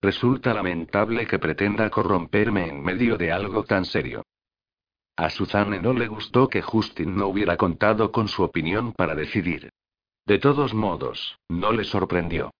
[0.00, 4.22] Resulta lamentable que pretenda corromperme en medio de algo tan serio.
[5.16, 9.70] A Suzanne no le gustó que Justin no hubiera contado con su opinión para decidir.
[10.26, 12.50] De todos modos, no le sorprendió.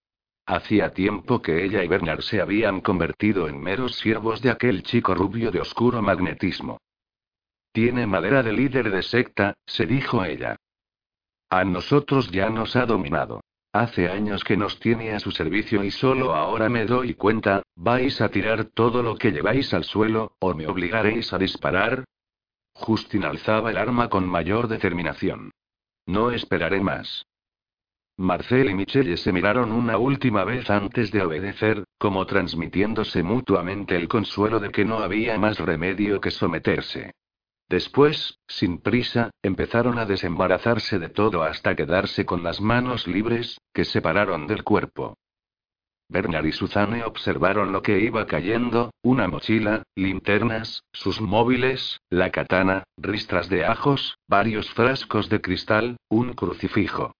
[0.46, 5.14] Hacía tiempo que ella y Bernard se habían convertido en meros siervos de aquel chico
[5.14, 6.78] rubio de oscuro magnetismo.
[7.72, 10.56] Tiene madera de líder de secta, se dijo ella.
[11.50, 13.40] A nosotros ya nos ha dominado.
[13.72, 18.20] Hace años que nos tiene a su servicio y solo ahora me doy cuenta, vais
[18.22, 22.04] a tirar todo lo que lleváis al suelo, o me obligaréis a disparar.
[22.78, 25.50] Justin alzaba el arma con mayor determinación.
[26.06, 27.26] No esperaré más.
[28.18, 34.08] Marcel y Michelle se miraron una última vez antes de obedecer, como transmitiéndose mutuamente el
[34.08, 37.12] consuelo de que no había más remedio que someterse.
[37.68, 43.84] Después, sin prisa, empezaron a desembarazarse de todo hasta quedarse con las manos libres, que
[43.84, 45.16] separaron del cuerpo.
[46.08, 52.84] Bernard y Suzanne observaron lo que iba cayendo, una mochila, linternas, sus móviles, la katana,
[52.96, 57.12] ristras de ajos, varios frascos de cristal, un crucifijo.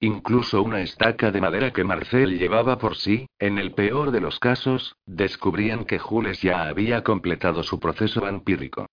[0.00, 4.38] Incluso una estaca de madera que Marcel llevaba por sí, en el peor de los
[4.38, 8.86] casos, descubrían que Jules ya había completado su proceso vampírico.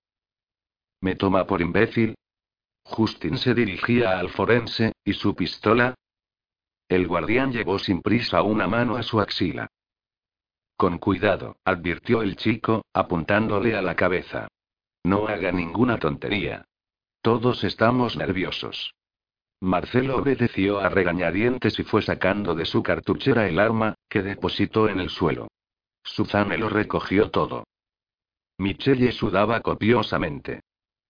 [1.02, 2.16] ¿Me toma por imbécil?
[2.84, 5.94] Justin se dirigía al forense, ¿y su pistola?
[6.88, 9.72] El guardián llevó sin prisa una mano a su axila.
[10.78, 14.48] Con cuidado, advirtió el chico, apuntándole a la cabeza.
[15.04, 16.66] No haga ninguna tontería.
[17.22, 18.94] Todos estamos nerviosos.
[19.62, 25.00] Marcelo obedeció a regañadientes y fue sacando de su cartuchera el arma, que depositó en
[25.00, 25.48] el suelo.
[26.04, 27.66] Suzanne lo recogió todo.
[28.58, 30.62] Michelle sudaba copiosamente.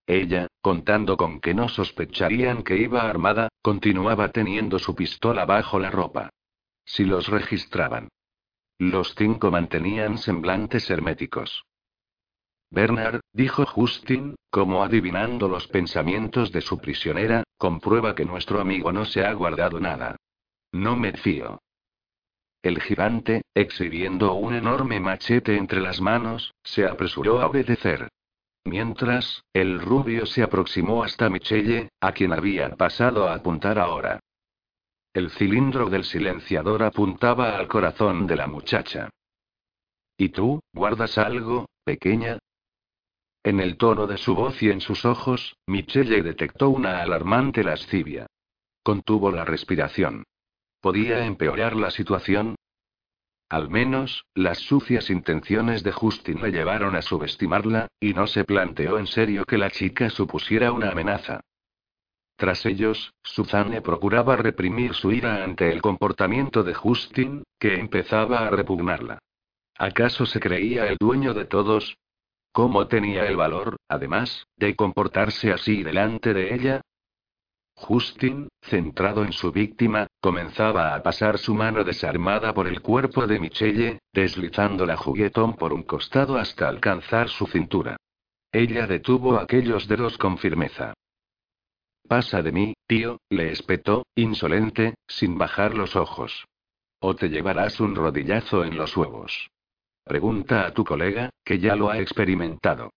[0.06, 5.90] Ella, contando con que no sospecharían que iba armada, continuaba teniendo su pistola bajo la
[5.90, 6.30] ropa.
[6.84, 8.08] Si los registraban.
[8.78, 11.64] Los cinco mantenían semblantes herméticos.
[12.70, 19.04] Bernard, dijo Justin, como adivinando los pensamientos de su prisionera, comprueba que nuestro amigo no
[19.04, 20.16] se ha guardado nada.
[20.72, 21.60] No me fío.
[22.62, 28.08] El gigante, exhibiendo un enorme machete entre las manos, se apresuró a obedecer.
[28.66, 34.18] Mientras, el rubio se aproximó hasta Michelle, a quien había pasado a apuntar ahora.
[35.14, 39.08] El cilindro del silenciador apuntaba al corazón de la muchacha.
[40.18, 42.40] ¿Y tú, guardas algo, pequeña?
[43.44, 48.26] En el tono de su voz y en sus ojos, Michelle detectó una alarmante lascivia.
[48.82, 50.24] Contuvo la respiración.
[50.80, 52.56] ¿Podía empeorar la situación?
[53.48, 58.98] Al menos, las sucias intenciones de Justin le llevaron a subestimarla, y no se planteó
[58.98, 61.40] en serio que la chica supusiera una amenaza.
[62.36, 68.50] Tras ellos, Suzanne procuraba reprimir su ira ante el comportamiento de Justin, que empezaba a
[68.50, 69.20] repugnarla.
[69.78, 71.96] ¿Acaso se creía el dueño de todos?
[72.52, 76.80] ¿Cómo tenía el valor, además, de comportarse así delante de ella?
[77.74, 83.40] Justin, centrado en su víctima, comenzaba a pasar su mano desarmada por el cuerpo de
[83.40, 87.96] Michelle, deslizando la juguetón por un costado hasta alcanzar su cintura.
[88.52, 90.94] Ella detuvo aquellos dedos con firmeza.
[92.08, 96.46] Pasa de mí, tío, le espetó, insolente, sin bajar los ojos.
[97.00, 99.50] O te llevarás un rodillazo en los huevos.
[100.04, 102.90] Pregunta a tu colega, que ya lo ha experimentado.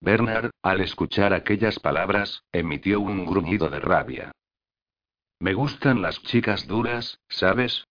[0.00, 4.32] Bernard, al escuchar aquellas palabras, emitió un gruñido de rabia.
[5.42, 7.88] Me gustan las chicas duras, ¿sabes?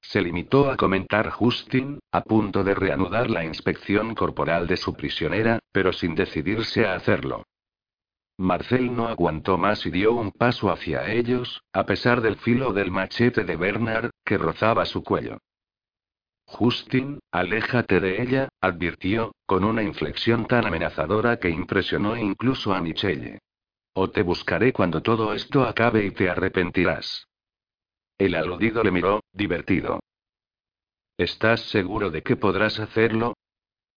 [0.00, 5.58] Se limitó a comentar Justin, a punto de reanudar la inspección corporal de su prisionera,
[5.72, 7.44] pero sin decidirse a hacerlo.
[8.38, 12.90] Marcel no aguantó más y dio un paso hacia ellos, a pesar del filo del
[12.90, 15.36] machete de Bernard, que rozaba su cuello.
[16.46, 23.40] Justin, aléjate de ella, advirtió, con una inflexión tan amenazadora que impresionó incluso a Michelle.
[23.94, 27.26] O te buscaré cuando todo esto acabe y te arrepentirás.
[28.18, 30.00] El aludido le miró, divertido.
[31.18, 33.34] ¿Estás seguro de que podrás hacerlo?